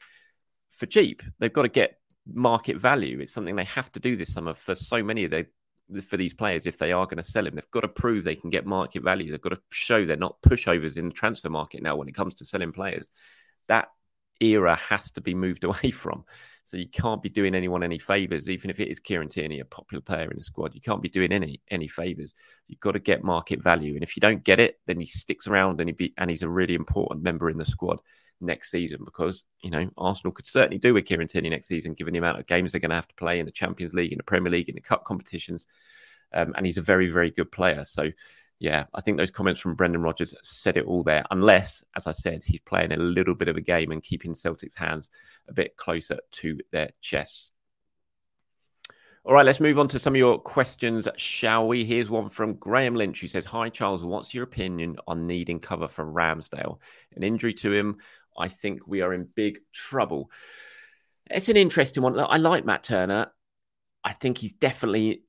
for 0.69 0.85
cheap. 0.85 1.21
They've 1.39 1.53
got 1.53 1.61
to 1.61 1.69
get 1.69 1.99
market 2.25 2.77
value. 2.77 3.19
It's 3.19 3.33
something 3.33 3.55
they 3.55 3.63
have 3.65 3.91
to 3.93 3.99
do 3.99 4.15
this 4.15 4.33
summer 4.33 4.53
for 4.53 4.75
so 4.75 5.01
many 5.03 5.23
of 5.23 5.31
their 5.31 5.47
for 6.03 6.17
these 6.17 6.33
players 6.33 6.67
if 6.67 6.77
they 6.77 6.91
are 6.91 7.05
going 7.05 7.17
to 7.17 7.23
sell 7.23 7.45
him. 7.45 7.55
They've 7.55 7.71
got 7.71 7.81
to 7.81 7.87
prove 7.87 8.23
they 8.23 8.35
can 8.35 8.49
get 8.49 8.65
market 8.65 9.03
value. 9.03 9.31
They've 9.31 9.41
got 9.41 9.49
to 9.49 9.61
show 9.71 10.05
they're 10.05 10.17
not 10.17 10.41
pushovers 10.41 10.97
in 10.97 11.07
the 11.07 11.13
transfer 11.13 11.49
market 11.49 11.81
now 11.81 11.95
when 11.95 12.07
it 12.07 12.15
comes 12.15 12.35
to 12.35 12.45
selling 12.45 12.71
players. 12.71 13.09
That 13.67 13.89
era 14.39 14.75
has 14.75 15.11
to 15.11 15.21
be 15.21 15.33
moved 15.33 15.63
away 15.63 15.91
from. 15.91 16.25
So 16.63 16.77
you 16.77 16.87
can't 16.87 17.23
be 17.23 17.29
doing 17.29 17.55
anyone 17.55 17.81
any 17.81 17.97
favors, 17.97 18.47
even 18.47 18.69
if 18.69 18.79
it 18.79 18.89
is 18.89 18.99
Kieran 18.99 19.27
Tierney, 19.27 19.59
a 19.59 19.65
popular 19.65 20.01
player 20.01 20.29
in 20.29 20.37
the 20.37 20.43
squad. 20.43 20.75
You 20.75 20.81
can't 20.81 21.01
be 21.01 21.09
doing 21.09 21.31
any 21.31 21.61
any 21.71 21.87
favors. 21.87 22.35
You've 22.67 22.79
got 22.79 22.91
to 22.91 22.99
get 22.99 23.23
market 23.23 23.63
value, 23.63 23.95
and 23.95 24.03
if 24.03 24.15
you 24.15 24.21
don't 24.21 24.43
get 24.43 24.59
it, 24.59 24.79
then 24.85 24.99
he 24.99 25.07
sticks 25.07 25.47
around 25.47 25.81
and 25.81 25.89
he 25.89 25.93
be, 25.93 26.13
and 26.17 26.29
he's 26.29 26.43
a 26.43 26.49
really 26.49 26.75
important 26.75 27.23
member 27.23 27.49
in 27.49 27.57
the 27.57 27.65
squad 27.65 28.01
next 28.41 28.71
season 28.71 29.01
because 29.03 29.45
you 29.61 29.69
know 29.69 29.89
Arsenal 29.97 30.31
could 30.31 30.47
certainly 30.47 30.77
do 30.77 30.93
with 30.93 31.05
Kieran 31.05 31.27
Tierney 31.27 31.49
next 31.49 31.67
season, 31.67 31.93
given 31.93 32.13
the 32.13 32.19
amount 32.19 32.39
of 32.39 32.47
games 32.47 32.71
they're 32.71 32.81
going 32.81 32.89
to 32.89 32.95
have 32.95 33.07
to 33.07 33.15
play 33.15 33.39
in 33.39 33.45
the 33.45 33.51
Champions 33.51 33.93
League, 33.93 34.11
in 34.11 34.17
the 34.17 34.23
Premier 34.23 34.51
League, 34.51 34.69
in 34.69 34.75
the 34.75 34.81
cup 34.81 35.05
competitions, 35.05 35.67
um, 36.33 36.53
and 36.55 36.65
he's 36.65 36.77
a 36.77 36.81
very 36.81 37.09
very 37.09 37.31
good 37.31 37.51
player. 37.51 37.83
So 37.83 38.11
yeah, 38.59 38.85
I 38.93 38.99
think 38.99 39.17
those 39.17 39.31
comments 39.31 39.61
from 39.61 39.75
Brendan 39.75 40.01
Rodgers 40.01 40.35
said 40.43 40.75
it 40.75 40.85
all 40.85 41.01
there. 41.01 41.23
Unless, 41.31 41.85
as 41.95 42.07
I 42.07 42.11
said, 42.11 42.43
he's 42.45 42.59
playing 42.59 42.91
a 42.91 42.97
little 42.97 43.33
bit 43.33 43.47
of 43.47 43.55
a 43.55 43.61
game 43.61 43.91
and 43.91 44.03
keeping 44.03 44.33
Celtic's 44.33 44.75
hands 44.75 45.09
a 45.47 45.53
bit 45.53 45.77
closer 45.77 46.19
to 46.31 46.59
their 46.71 46.89
chests. 46.99 47.51
All 49.23 49.33
right, 49.33 49.45
let's 49.45 49.59
move 49.59 49.79
on 49.79 49.87
to 49.89 49.99
some 49.99 50.13
of 50.13 50.17
your 50.17 50.39
questions, 50.39 51.07
shall 51.15 51.67
we? 51.67 51.85
Here's 51.85 52.09
one 52.09 52.29
from 52.29 52.55
Graham 52.55 52.95
Lynch 52.95 53.21
who 53.21 53.27
says, 53.27 53.45
Hi, 53.45 53.69
Charles. 53.69 54.03
What's 54.03 54.33
your 54.33 54.43
opinion 54.43 54.97
on 55.07 55.27
needing 55.27 55.59
cover 55.59 55.87
for 55.87 56.05
Ramsdale? 56.05 56.79
An 57.15 57.23
injury 57.23 57.53
to 57.55 57.71
him 57.71 57.97
I 58.39 58.47
think 58.47 58.87
we 58.87 59.01
are 59.01 59.13
in 59.13 59.27
big 59.35 59.59
trouble. 59.73 60.31
It's 61.29 61.49
an 61.49 61.57
interesting 61.57 62.03
one. 62.03 62.19
I 62.19 62.37
like 62.37 62.65
Matt 62.65 62.83
Turner. 62.83 63.31
I 64.03 64.13
think 64.13 64.37
he's 64.37 64.53
definitely 64.53 65.23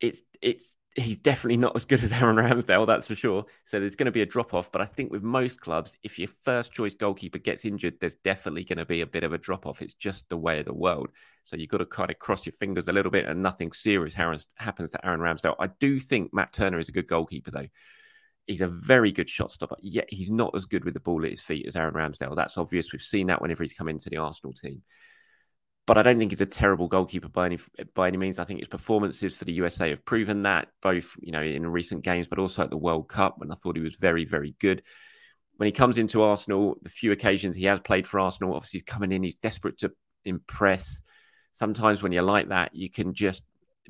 it's 0.00 0.20
it's 0.40 0.76
he's 0.96 1.18
definitely 1.18 1.56
not 1.56 1.76
as 1.76 1.84
good 1.84 2.02
as 2.02 2.12
Aaron 2.12 2.36
Ramsdale, 2.36 2.86
that's 2.86 3.06
for 3.06 3.14
sure. 3.14 3.44
So 3.64 3.80
there's 3.80 3.96
going 3.96 4.06
to 4.06 4.12
be 4.12 4.22
a 4.22 4.26
drop 4.26 4.54
off. 4.54 4.70
But 4.72 4.82
I 4.82 4.84
think 4.84 5.10
with 5.10 5.22
most 5.22 5.60
clubs, 5.60 5.96
if 6.02 6.18
your 6.18 6.28
first 6.44 6.72
choice 6.72 6.94
goalkeeper 6.94 7.38
gets 7.38 7.64
injured, 7.64 7.94
there's 8.00 8.14
definitely 8.14 8.64
going 8.64 8.78
to 8.78 8.84
be 8.84 9.00
a 9.00 9.06
bit 9.06 9.24
of 9.24 9.32
a 9.32 9.38
drop 9.38 9.66
off. 9.66 9.82
It's 9.82 9.94
just 9.94 10.28
the 10.28 10.36
way 10.36 10.58
of 10.58 10.66
the 10.66 10.74
world. 10.74 11.08
So 11.44 11.56
you've 11.56 11.70
got 11.70 11.78
to 11.78 11.86
kind 11.86 12.10
of 12.10 12.18
cross 12.18 12.46
your 12.46 12.52
fingers 12.52 12.88
a 12.88 12.92
little 12.92 13.12
bit 13.12 13.26
and 13.26 13.42
nothing 13.42 13.72
serious 13.72 14.14
happens 14.14 14.46
to 14.56 15.06
Aaron 15.06 15.20
Ramsdale. 15.20 15.56
I 15.58 15.68
do 15.80 15.98
think 15.98 16.34
Matt 16.34 16.52
Turner 16.52 16.78
is 16.78 16.88
a 16.88 16.92
good 16.92 17.08
goalkeeper, 17.08 17.50
though. 17.50 17.68
He's 18.48 18.60
a 18.62 18.68
very 18.68 19.12
good 19.12 19.28
shot 19.28 19.52
stopper, 19.52 19.76
yet 19.80 20.06
he's 20.08 20.30
not 20.30 20.54
as 20.54 20.64
good 20.64 20.84
with 20.84 20.94
the 20.94 21.00
ball 21.00 21.24
at 21.24 21.30
his 21.30 21.42
feet 21.42 21.66
as 21.66 21.76
Aaron 21.76 21.94
Ramsdale. 21.94 22.34
That's 22.34 22.58
obvious. 22.58 22.92
We've 22.92 23.02
seen 23.02 23.26
that 23.28 23.42
whenever 23.42 23.62
he's 23.62 23.74
come 23.74 23.88
into 23.88 24.08
the 24.08 24.16
Arsenal 24.16 24.54
team. 24.54 24.82
But 25.86 25.96
I 25.96 26.02
don't 26.02 26.18
think 26.18 26.32
he's 26.32 26.40
a 26.40 26.46
terrible 26.46 26.88
goalkeeper 26.88 27.28
by 27.28 27.46
any 27.46 27.58
by 27.94 28.08
any 28.08 28.18
means. 28.18 28.38
I 28.38 28.44
think 28.44 28.60
his 28.60 28.68
performances 28.68 29.36
for 29.36 29.44
the 29.44 29.52
USA 29.52 29.90
have 29.90 30.04
proven 30.04 30.42
that, 30.42 30.68
both 30.82 31.14
you 31.20 31.32
know 31.32 31.42
in 31.42 31.66
recent 31.66 32.04
games, 32.04 32.26
but 32.26 32.38
also 32.38 32.62
at 32.62 32.70
the 32.70 32.76
World 32.76 33.08
Cup 33.08 33.36
when 33.38 33.50
I 33.50 33.54
thought 33.54 33.76
he 33.76 33.82
was 33.82 33.96
very 33.96 34.24
very 34.24 34.54
good. 34.58 34.82
When 35.56 35.66
he 35.66 35.72
comes 35.72 35.98
into 35.98 36.22
Arsenal, 36.22 36.76
the 36.82 36.90
few 36.90 37.12
occasions 37.12 37.56
he 37.56 37.64
has 37.64 37.80
played 37.80 38.06
for 38.06 38.20
Arsenal, 38.20 38.54
obviously 38.54 38.78
he's 38.78 38.84
coming 38.84 39.12
in, 39.12 39.22
he's 39.22 39.36
desperate 39.36 39.78
to 39.78 39.92
impress. 40.24 41.02
Sometimes 41.52 42.02
when 42.02 42.12
you're 42.12 42.22
like 42.22 42.48
that, 42.50 42.74
you 42.74 42.90
can 42.90 43.14
just 43.14 43.42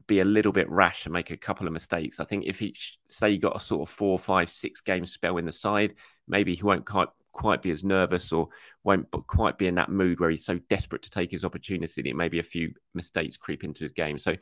be 0.06 0.20
a 0.20 0.24
little 0.24 0.52
bit 0.52 0.70
rash 0.70 1.06
and 1.06 1.12
make 1.12 1.30
a 1.30 1.36
couple 1.36 1.66
of 1.66 1.72
mistakes. 1.72 2.20
I 2.20 2.24
think 2.24 2.44
if 2.46 2.58
he 2.58 2.74
say 3.08 3.30
you 3.30 3.38
got 3.38 3.56
a 3.56 3.60
sort 3.60 3.88
of 3.88 3.92
four, 3.92 4.18
five, 4.18 4.48
six 4.48 4.80
game 4.80 5.04
spell 5.04 5.38
in 5.38 5.44
the 5.44 5.52
side, 5.52 5.94
maybe 6.26 6.54
he 6.54 6.62
won't 6.62 6.86
quite 6.86 7.08
quite 7.32 7.62
be 7.62 7.70
as 7.70 7.84
nervous 7.84 8.32
or 8.32 8.48
won't 8.82 9.08
quite 9.28 9.58
be 9.58 9.68
in 9.68 9.76
that 9.76 9.90
mood 9.90 10.18
where 10.18 10.30
he's 10.30 10.44
so 10.44 10.58
desperate 10.68 11.02
to 11.02 11.10
take 11.10 11.30
his 11.30 11.44
opportunity 11.44 12.02
that 12.02 12.16
maybe 12.16 12.40
a 12.40 12.44
few 12.44 12.72
mistakes 12.94 13.36
creep 13.36 13.62
into 13.62 13.84
his 13.84 13.92
game. 13.92 14.18
So 14.18 14.34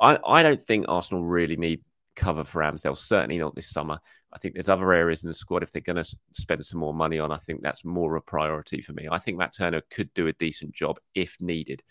I, 0.00 0.18
I 0.26 0.42
don't 0.42 0.60
think 0.60 0.86
Arsenal 0.88 1.24
really 1.24 1.56
need 1.56 1.82
cover 2.16 2.44
for 2.44 2.60
Ramsdale. 2.62 2.96
Certainly 2.96 3.38
not 3.38 3.54
this 3.54 3.70
summer. 3.70 3.98
I 4.32 4.38
think 4.38 4.54
there's 4.54 4.68
other 4.68 4.92
areas 4.92 5.22
in 5.22 5.28
the 5.28 5.34
squad 5.34 5.62
if 5.62 5.70
they're 5.70 5.82
going 5.82 6.02
to 6.02 6.16
spend 6.32 6.64
some 6.64 6.80
more 6.80 6.94
money 6.94 7.18
on. 7.18 7.32
I 7.32 7.38
think 7.38 7.62
that's 7.62 7.84
more 7.84 8.16
a 8.16 8.22
priority 8.22 8.80
for 8.80 8.92
me. 8.92 9.08
I 9.10 9.18
think 9.18 9.36
Matt 9.36 9.54
Turner 9.54 9.82
could 9.90 10.12
do 10.14 10.28
a 10.28 10.32
decent 10.32 10.72
job 10.72 10.98
if 11.14 11.36
needed. 11.40 11.82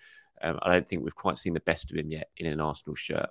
Um, 0.42 0.60
I 0.62 0.72
don't 0.72 0.88
think 0.88 1.04
we've 1.04 1.16
quite 1.16 1.38
seen 1.38 1.54
the 1.54 1.60
best 1.62 1.92
of 1.92 1.98
him 1.98 2.12
yet 2.12 2.30
in 2.38 2.48
an 2.48 2.62
Arsenal 2.62 2.96
shirt. 2.96 3.30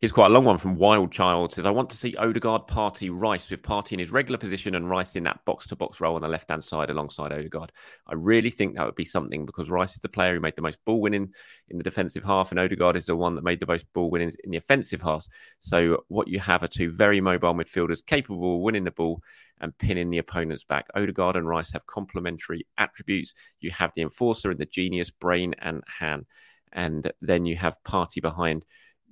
Here's 0.00 0.12
quite 0.12 0.26
a 0.26 0.34
long 0.34 0.44
one 0.44 0.58
from 0.58 0.76
Wild 0.76 1.12
Child. 1.12 1.52
Says, 1.52 1.64
I 1.64 1.70
want 1.70 1.88
to 1.88 1.96
see 1.96 2.14
Odegaard 2.16 2.66
Partey, 2.66 3.08
Rice 3.10 3.48
with 3.48 3.62
Partey 3.62 3.92
in 3.92 4.00
his 4.00 4.10
regular 4.10 4.36
position 4.36 4.74
and 4.74 4.90
Rice 4.90 5.16
in 5.16 5.24
that 5.24 5.42
box 5.46 5.66
to 5.68 5.76
box 5.76 6.00
role 6.00 6.16
on 6.16 6.20
the 6.20 6.28
left 6.28 6.50
hand 6.50 6.62
side 6.62 6.90
alongside 6.90 7.32
Odegaard. 7.32 7.72
I 8.06 8.14
really 8.14 8.50
think 8.50 8.74
that 8.74 8.84
would 8.84 8.96
be 8.96 9.06
something 9.06 9.46
because 9.46 9.70
Rice 9.70 9.94
is 9.94 10.00
the 10.00 10.08
player 10.10 10.34
who 10.34 10.40
made 10.40 10.56
the 10.56 10.62
most 10.62 10.78
ball 10.84 11.00
winning 11.00 11.32
in 11.70 11.78
the 11.78 11.84
defensive 11.84 12.22
half, 12.22 12.50
and 12.50 12.60
Odegaard 12.60 12.96
is 12.96 13.06
the 13.06 13.16
one 13.16 13.34
that 13.34 13.44
made 13.44 13.60
the 13.60 13.66
most 13.66 13.90
ball 13.94 14.10
winnings 14.10 14.36
in 14.44 14.50
the 14.50 14.58
offensive 14.58 15.00
half. 15.00 15.26
So, 15.60 16.04
what 16.08 16.28
you 16.28 16.38
have 16.38 16.62
are 16.62 16.68
two 16.68 16.90
very 16.90 17.22
mobile 17.22 17.54
midfielders 17.54 18.04
capable 18.04 18.56
of 18.56 18.62
winning 18.62 18.84
the 18.84 18.90
ball 18.90 19.22
and 19.60 19.78
pinning 19.78 20.10
the 20.10 20.18
opponent's 20.18 20.64
back. 20.64 20.86
Odegaard 20.94 21.36
and 21.36 21.48
Rice 21.48 21.72
have 21.72 21.86
complementary 21.86 22.66
attributes. 22.76 23.32
You 23.60 23.70
have 23.70 23.92
the 23.94 24.02
enforcer 24.02 24.50
and 24.50 24.60
the 24.60 24.66
genius, 24.66 25.10
brain 25.10 25.54
and 25.60 25.82
hand. 25.86 26.26
And 26.72 27.10
then 27.22 27.46
you 27.46 27.56
have 27.56 27.76
Partey 27.84 28.20
behind 28.20 28.66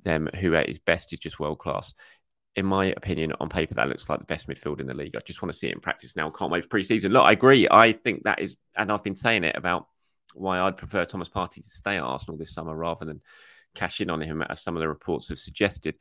them 0.05 0.29
who 0.38 0.55
at 0.55 0.69
his 0.69 0.79
best 0.79 1.12
is 1.12 1.19
just 1.19 1.41
world 1.41 1.59
class. 1.59 1.95
In 2.55 2.67
my 2.67 2.87
opinion, 2.97 3.33
on 3.41 3.49
paper, 3.49 3.75
that 3.75 3.88
looks 3.88 4.09
like 4.09 4.19
the 4.19 4.27
best 4.27 4.47
midfield 4.47 4.81
in 4.81 4.87
the 4.87 4.95
league. 4.95 5.17
I 5.17 5.21
just 5.21 5.41
want 5.41 5.53
to 5.53 5.59
see 5.59 5.69
it 5.69 5.75
in 5.75 5.81
practice 5.81 6.17
now. 6.17 6.29
Can't 6.31 6.51
wait 6.51 6.65
for 6.65 6.79
preseason. 6.79 7.11
Look, 7.11 7.25
I 7.25 7.33
agree. 7.33 7.67
I 7.71 7.93
think 7.93 8.25
that 8.25 8.41
is, 8.41 8.59
and 8.77 8.93
I've 8.93 9.03
been 9.03 9.15
saying 9.15 9.45
it 9.45 9.57
about 9.57 9.87
why 10.35 10.61
I'd 10.61 10.77
prefer 10.77 11.05
Thomas 11.05 11.29
Partey 11.29 11.57
to 11.57 11.62
stay 11.62 11.97
at 11.97 12.03
Arsenal 12.03 12.37
this 12.37 12.55
summer 12.55 12.75
rather 12.77 13.05
than 13.05 13.23
cash 13.75 14.01
in 14.01 14.11
on 14.11 14.21
him, 14.21 14.43
as 14.43 14.62
some 14.62 14.77
of 14.77 14.81
the 14.81 14.88
reports 14.88 15.29
have 15.29 15.38
suggested. 15.38 15.95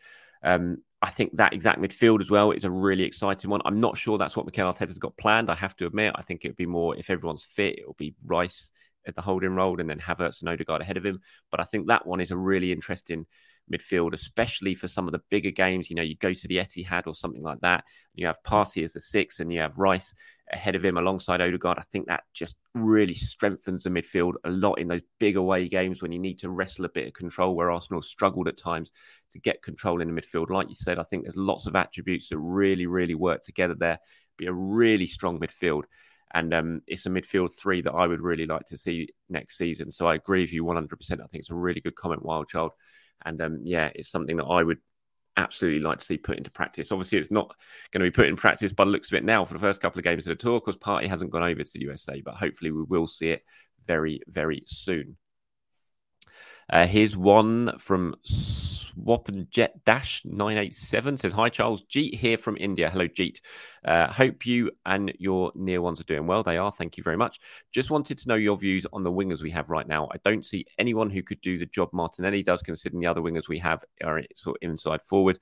Um, 0.44 0.80
I 1.02 1.10
think 1.10 1.38
that 1.38 1.54
exact 1.54 1.80
midfield 1.80 2.20
as 2.20 2.30
well 2.30 2.52
is 2.52 2.64
a 2.64 2.70
really 2.70 3.04
exciting 3.04 3.50
one. 3.50 3.62
I'm 3.66 3.80
not 3.80 3.98
sure 3.98 4.18
that's 4.18 4.36
what 4.36 4.46
Mikel 4.46 4.72
Arteta's 4.72 4.98
got 4.98 5.18
planned. 5.18 5.50
I 5.50 5.56
have 5.56 5.76
to 5.78 5.88
admit, 5.88 6.14
I 6.16 6.22
think 6.22 6.44
it 6.44 6.50
would 6.50 6.58
be 6.58 6.66
more 6.66 6.96
if 6.96 7.10
everyone's 7.10 7.44
fit, 7.44 7.80
it 7.80 7.88
will 7.88 7.96
be 7.98 8.14
Rice 8.26 8.72
at 9.08 9.16
the 9.16 9.22
holding 9.22 9.56
role 9.56 9.80
and 9.80 9.90
then 9.90 10.00
Havertz 10.00 10.42
and 10.42 10.50
Odegaard 10.50 10.82
ahead 10.82 10.98
of 10.98 11.06
him. 11.06 11.22
But 11.50 11.60
I 11.60 11.64
think 11.64 11.88
that 11.88 12.06
one 12.06 12.22
is 12.22 12.32
a 12.32 12.38
really 12.38 12.72
interesting 12.72 13.26
midfield, 13.71 14.13
especially 14.13 14.75
for 14.75 14.88
some 14.88 15.07
of 15.07 15.12
the 15.12 15.21
bigger 15.29 15.51
games. 15.51 15.89
You 15.89 15.95
know, 15.95 16.01
you 16.01 16.15
go 16.17 16.34
to 16.34 16.47
the 16.47 16.57
Etihad 16.57 17.07
or 17.07 17.15
something 17.15 17.43
like 17.43 17.60
that, 17.62 17.84
you 18.13 18.25
have 18.27 18.43
Partey 18.43 18.84
as 18.84 18.93
the 18.93 19.01
six, 19.01 19.39
and 19.39 19.51
you 19.51 19.60
have 19.60 19.77
Rice 19.77 20.13
ahead 20.51 20.75
of 20.75 20.84
him 20.84 20.97
alongside 20.97 21.41
Odegaard. 21.41 21.79
I 21.79 21.84
think 21.91 22.07
that 22.07 22.23
just 22.34 22.57
really 22.73 23.13
strengthens 23.13 23.84
the 23.84 23.89
midfield 23.89 24.34
a 24.43 24.49
lot 24.49 24.75
in 24.75 24.88
those 24.88 25.01
big 25.19 25.38
away 25.38 25.67
games 25.67 26.01
when 26.01 26.12
you 26.12 26.19
need 26.19 26.39
to 26.39 26.49
wrestle 26.49 26.86
a 26.86 26.89
bit 26.89 27.07
of 27.07 27.13
control, 27.13 27.55
where 27.55 27.71
Arsenal 27.71 28.01
struggled 28.01 28.47
at 28.47 28.57
times 28.57 28.91
to 29.31 29.39
get 29.39 29.63
control 29.63 30.01
in 30.01 30.13
the 30.13 30.21
midfield. 30.21 30.49
Like 30.49 30.69
you 30.69 30.75
said, 30.75 30.99
I 30.99 31.03
think 31.03 31.23
there's 31.23 31.38
lots 31.38 31.67
of 31.67 31.75
attributes 31.75 32.29
that 32.29 32.38
really, 32.38 32.86
really 32.86 33.15
work 33.15 33.41
together 33.41 33.75
there. 33.75 33.99
Be 34.38 34.47
a 34.47 34.53
really 34.53 35.07
strong 35.07 35.39
midfield. 35.39 35.84
And 36.34 36.53
um, 36.53 36.81
it's 36.88 37.05
a 37.05 37.10
midfield 37.10 37.53
three 37.57 37.81
that 37.81 37.93
I 37.93 38.07
would 38.07 38.21
really 38.21 38.45
like 38.45 38.65
to 38.67 38.77
see 38.77 39.10
next 39.29 39.57
season. 39.57 39.91
So 39.91 40.07
I 40.07 40.15
agree 40.15 40.41
with 40.41 40.53
you 40.53 40.63
100%. 40.63 40.89
I 41.12 41.15
think 41.15 41.41
it's 41.41 41.49
a 41.49 41.55
really 41.55 41.81
good 41.81 41.95
comment, 41.95 42.23
Wildchild. 42.23 42.69
And 43.25 43.41
um, 43.41 43.60
yeah, 43.63 43.89
it's 43.95 44.10
something 44.10 44.38
that 44.38 44.45
I 44.45 44.63
would 44.63 44.79
absolutely 45.38 45.79
like 45.79 45.99
to 45.99 46.05
see 46.05 46.17
put 46.17 46.38
into 46.38 46.51
practice. 46.51 46.91
Obviously, 46.91 47.19
it's 47.19 47.31
not 47.31 47.55
going 47.91 47.99
to 47.99 48.12
be 48.12 48.15
put 48.15 48.27
in 48.27 48.36
practice 48.36 48.73
by 48.73 48.86
the 48.86 48.91
looks 48.91 49.12
of 49.12 49.17
it 49.17 49.23
now 49.23 49.45
for 49.45 49.53
the 49.53 49.60
first 49.60 49.81
couple 49.81 49.99
of 49.99 50.03
games 50.03 50.27
of 50.27 50.38
the 50.38 50.41
tour 50.41 50.60
because 50.60 50.77
Partey 50.77 51.07
hasn't 51.07 51.31
gone 51.31 51.43
over 51.43 51.63
to 51.63 51.71
the 51.73 51.81
USA, 51.81 52.21
but 52.21 52.36
hopefully 52.36 52.71
we 52.71 52.84
will 52.84 53.07
see 53.07 53.29
it 53.29 53.43
very, 53.88 54.21
very 54.27 54.63
soon. 54.65 55.17
Uh, 56.71 56.88
here's 56.88 57.17
one 57.17 57.77
from 57.79 58.15
Swap 58.93 59.30
Jet 59.49 59.84
Dash 59.86 60.21
987 60.25 61.17
says, 61.17 61.34
Hi, 61.34 61.49
Charles. 61.49 61.84
Jeet 61.84 62.15
here 62.15 62.38
from 62.38 62.58
India. 62.58 62.89
Hello, 62.89 63.08
Jeet. 63.08 63.41
Uh, 63.86 64.12
hope 64.12 64.45
you 64.45 64.71
and 64.86 65.13
your 65.17 65.51
near 65.56 65.82
ones 65.82 65.99
are 65.99 66.06
doing 66.06 66.27
well. 66.27 66.43
They 66.43 66.58
are. 66.58 66.71
Thank 66.71 66.97
you 66.97 67.04
very 67.04 67.17
much. 67.17 67.39
Just 67.71 67.89
wanted 67.89 68.17
to 68.19 68.27
know 68.27 68.36
your 68.36 68.58
views 68.58 68.86
on 68.91 69.04
the 69.04 69.12
wingers 69.12 69.41
we 69.41 69.51
have 69.51 69.69
right 69.69 69.88
now. 69.88 70.10
I 70.12 70.17
don't 70.23 70.45
see 70.45 70.65
anyone 70.77 71.10
who 71.10 71.23
could 71.23 71.41
do 71.41 71.58
the 71.58 71.65
job 71.65 71.89
Martinelli 71.93 72.43
does, 72.43 72.62
considering 72.62 73.01
the 73.01 73.08
other 73.08 73.21
wingers 73.21 73.47
we 73.47 73.60
have 73.60 73.84
are 74.04 74.21
sort 74.36 74.58
of 74.62 74.69
inside 74.69 75.01
forward. 75.04 75.39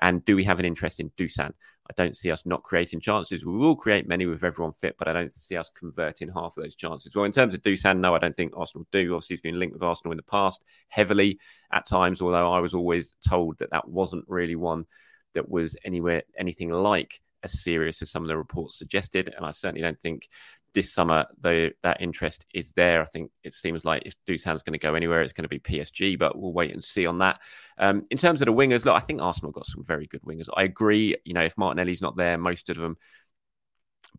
And 0.00 0.24
do 0.24 0.36
we 0.36 0.44
have 0.44 0.58
an 0.58 0.64
interest 0.64 1.00
in 1.00 1.10
Dusan? 1.10 1.52
I 1.90 1.92
don't 1.96 2.16
see 2.16 2.30
us 2.30 2.46
not 2.46 2.62
creating 2.62 3.00
chances. 3.00 3.44
We 3.44 3.56
will 3.56 3.76
create 3.76 4.08
many 4.08 4.26
with 4.26 4.42
everyone 4.42 4.72
fit, 4.72 4.96
but 4.98 5.06
I 5.06 5.12
don't 5.12 5.34
see 5.34 5.56
us 5.56 5.70
converting 5.70 6.28
half 6.28 6.56
of 6.56 6.62
those 6.62 6.74
chances. 6.74 7.14
Well, 7.14 7.26
in 7.26 7.32
terms 7.32 7.52
of 7.52 7.62
Dusan, 7.62 7.98
no, 7.98 8.14
I 8.14 8.18
don't 8.18 8.36
think 8.36 8.54
Arsenal 8.56 8.86
do. 8.90 9.14
Obviously, 9.14 9.36
he's 9.36 9.42
been 9.42 9.58
linked 9.58 9.74
with 9.74 9.82
Arsenal 9.82 10.12
in 10.12 10.16
the 10.16 10.22
past 10.22 10.64
heavily 10.88 11.38
at 11.72 11.86
times, 11.86 12.22
although 12.22 12.52
I 12.52 12.60
was 12.60 12.74
always 12.74 13.14
told 13.26 13.58
that 13.58 13.70
that 13.70 13.88
wasn't 13.88 14.24
really 14.28 14.56
one 14.56 14.86
that 15.34 15.48
was 15.48 15.76
anywhere 15.84 16.22
anything 16.38 16.70
like 16.70 17.20
as 17.44 17.62
serious 17.62 18.02
as 18.02 18.10
some 18.10 18.22
of 18.22 18.28
the 18.28 18.36
reports 18.36 18.78
suggested. 18.78 19.32
And 19.36 19.46
I 19.46 19.52
certainly 19.52 19.82
don't 19.82 20.00
think 20.00 20.28
this 20.74 20.92
summer, 20.92 21.26
though, 21.40 21.70
that 21.82 22.00
interest 22.00 22.46
is 22.52 22.72
there. 22.72 23.00
I 23.00 23.04
think 23.04 23.30
it 23.44 23.54
seems 23.54 23.84
like 23.84 24.02
if 24.04 24.14
Dusan's 24.26 24.62
going 24.62 24.72
to 24.72 24.78
go 24.78 24.94
anywhere, 24.94 25.22
it's 25.22 25.32
going 25.32 25.44
to 25.44 25.48
be 25.48 25.60
PSG, 25.60 26.18
but 26.18 26.36
we'll 26.36 26.52
wait 26.52 26.72
and 26.72 26.82
see 26.82 27.06
on 27.06 27.18
that. 27.18 27.40
Um, 27.78 28.06
in 28.10 28.18
terms 28.18 28.42
of 28.42 28.46
the 28.46 28.52
wingers, 28.52 28.84
look, 28.84 28.96
I 28.96 29.04
think 29.04 29.22
Arsenal 29.22 29.52
got 29.52 29.66
some 29.66 29.84
very 29.84 30.06
good 30.06 30.22
wingers. 30.22 30.48
I 30.56 30.64
agree. 30.64 31.16
You 31.24 31.34
know, 31.34 31.44
if 31.44 31.56
Martinelli's 31.56 32.02
not 32.02 32.16
there, 32.16 32.36
most 32.36 32.68
of 32.68 32.76
them 32.76 32.96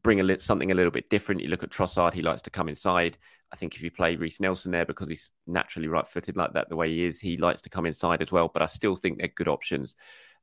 bring 0.02 0.20
a 0.20 0.24
li- 0.24 0.40
something 0.40 0.72
a 0.72 0.76
little 0.76 0.92
bit 0.92 1.10
different. 1.10 1.42
You 1.42 1.50
look 1.50 1.64
at 1.64 1.70
Trossard; 1.70 2.14
he 2.14 2.22
likes 2.22 2.42
to 2.44 2.50
come 2.50 2.70
inside. 2.70 3.18
I 3.52 3.58
think 3.58 3.76
if 3.76 3.82
you 3.82 3.92
play 3.92 4.16
Reiss 4.16 4.40
Nelson 4.40 4.72
there 4.72 4.86
because 4.86 5.08
he's 5.08 5.32
naturally 5.46 5.88
right-footed 5.88 6.36
like 6.36 6.54
that, 6.54 6.68
the 6.68 6.76
way 6.76 6.90
he 6.90 7.06
is, 7.06 7.20
he 7.20 7.38
likes 7.38 7.62
to 7.62 7.70
come 7.70 7.86
inside 7.86 8.22
as 8.22 8.32
well. 8.32 8.50
But 8.52 8.62
I 8.62 8.68
still 8.68 8.96
think 8.96 9.18
they're 9.18 9.28
good 9.28 9.48
options, 9.48 9.96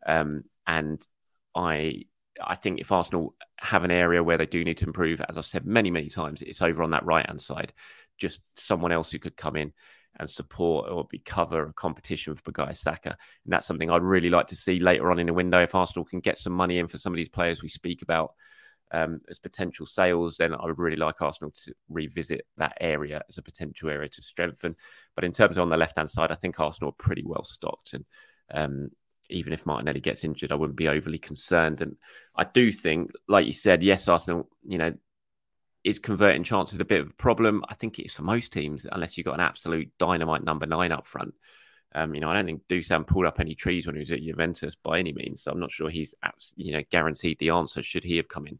um, 0.06 0.44
and 0.66 1.06
I 1.54 2.04
I 2.40 2.54
think 2.54 2.80
if 2.80 2.92
Arsenal 2.92 3.34
have 3.58 3.84
an 3.84 3.90
area 3.90 4.22
where 4.22 4.38
they 4.38 4.46
do 4.46 4.64
need 4.64 4.78
to 4.78 4.86
improve, 4.86 5.20
as 5.28 5.36
I've 5.36 5.44
said 5.44 5.66
many, 5.66 5.90
many 5.90 6.08
times, 6.08 6.42
it's 6.42 6.62
over 6.62 6.82
on 6.82 6.90
that 6.90 7.04
right 7.04 7.26
hand 7.26 7.40
side. 7.40 7.72
Just 8.18 8.40
someone 8.56 8.92
else 8.92 9.10
who 9.10 9.18
could 9.18 9.36
come 9.36 9.56
in 9.56 9.72
and 10.18 10.28
support 10.28 10.90
or 10.90 11.04
be 11.04 11.18
cover 11.18 11.68
a 11.68 11.72
competition 11.72 12.34
for 12.34 12.42
Bukayo 12.42 12.76
Saka. 12.76 13.10
And 13.10 13.52
that's 13.52 13.66
something 13.66 13.90
I'd 13.90 14.02
really 14.02 14.30
like 14.30 14.46
to 14.48 14.56
see 14.56 14.78
later 14.78 15.10
on 15.10 15.18
in 15.18 15.26
the 15.26 15.32
window. 15.32 15.62
If 15.62 15.74
Arsenal 15.74 16.04
can 16.04 16.20
get 16.20 16.38
some 16.38 16.52
money 16.52 16.78
in 16.78 16.88
for 16.88 16.98
some 16.98 17.12
of 17.12 17.16
these 17.16 17.28
players 17.28 17.62
we 17.62 17.68
speak 17.68 18.02
about 18.02 18.32
um, 18.92 19.18
as 19.30 19.38
potential 19.38 19.86
sales, 19.86 20.36
then 20.36 20.54
I 20.54 20.66
would 20.66 20.78
really 20.78 20.96
like 20.96 21.22
Arsenal 21.22 21.52
to 21.64 21.74
revisit 21.88 22.44
that 22.58 22.76
area 22.80 23.22
as 23.28 23.38
a 23.38 23.42
potential 23.42 23.88
area 23.90 24.08
to 24.08 24.22
strengthen. 24.22 24.76
But 25.14 25.24
in 25.24 25.32
terms 25.32 25.56
of 25.56 25.62
on 25.62 25.70
the 25.70 25.76
left 25.78 25.96
hand 25.96 26.10
side, 26.10 26.30
I 26.30 26.36
think 26.36 26.60
Arsenal 26.60 26.90
are 26.90 27.04
pretty 27.04 27.24
well 27.24 27.44
stocked. 27.44 27.94
And 27.94 28.04
um, 28.52 28.90
even 29.30 29.52
if 29.52 29.66
Martinelli 29.66 30.00
gets 30.00 30.24
injured, 30.24 30.52
I 30.52 30.56
wouldn't 30.56 30.76
be 30.76 30.88
overly 30.88 31.18
concerned. 31.18 31.80
And 31.80 31.96
I 32.36 32.44
do 32.44 32.72
think, 32.72 33.10
like 33.28 33.46
you 33.46 33.52
said, 33.52 33.82
yes, 33.82 34.08
Arsenal, 34.08 34.48
you 34.66 34.78
know, 34.78 34.92
is 35.84 35.98
converting 35.98 36.44
chances 36.44 36.78
a 36.78 36.84
bit 36.84 37.00
of 37.00 37.10
a 37.10 37.14
problem. 37.14 37.64
I 37.68 37.74
think 37.74 37.98
it's 37.98 38.14
for 38.14 38.22
most 38.22 38.52
teams, 38.52 38.86
unless 38.90 39.16
you've 39.16 39.24
got 39.26 39.34
an 39.34 39.40
absolute 39.40 39.90
dynamite 39.98 40.44
number 40.44 40.66
nine 40.66 40.92
up 40.92 41.06
front. 41.06 41.34
Um, 41.94 42.14
you 42.14 42.20
know, 42.20 42.30
I 42.30 42.34
don't 42.34 42.46
think 42.46 42.62
Dusan 42.68 43.06
pulled 43.06 43.26
up 43.26 43.40
any 43.40 43.54
trees 43.54 43.86
when 43.86 43.96
he 43.96 44.00
was 44.00 44.10
at 44.10 44.22
Juventus 44.22 44.74
by 44.76 44.98
any 44.98 45.12
means. 45.12 45.42
So 45.42 45.50
I'm 45.50 45.60
not 45.60 45.72
sure 45.72 45.90
he's, 45.90 46.14
you 46.56 46.72
know, 46.72 46.82
guaranteed 46.90 47.38
the 47.38 47.50
answer 47.50 47.82
should 47.82 48.04
he 48.04 48.16
have 48.16 48.28
come 48.28 48.46
in. 48.46 48.58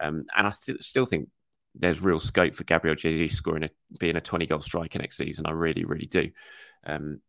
Um, 0.00 0.26
and 0.36 0.46
I 0.48 0.52
th- 0.64 0.82
still 0.82 1.06
think 1.06 1.28
there's 1.74 2.00
real 2.00 2.18
scope 2.20 2.54
for 2.54 2.64
Gabriel 2.64 2.96
Jesus 2.96 3.36
scoring 3.36 3.64
a, 3.64 3.68
being 3.98 4.16
a 4.16 4.20
20 4.20 4.46
goal 4.46 4.60
striker 4.60 4.98
next 4.98 5.16
season. 5.16 5.46
I 5.46 5.52
really, 5.52 5.84
really 5.84 6.06
do. 6.06 6.30
Um, 6.84 7.20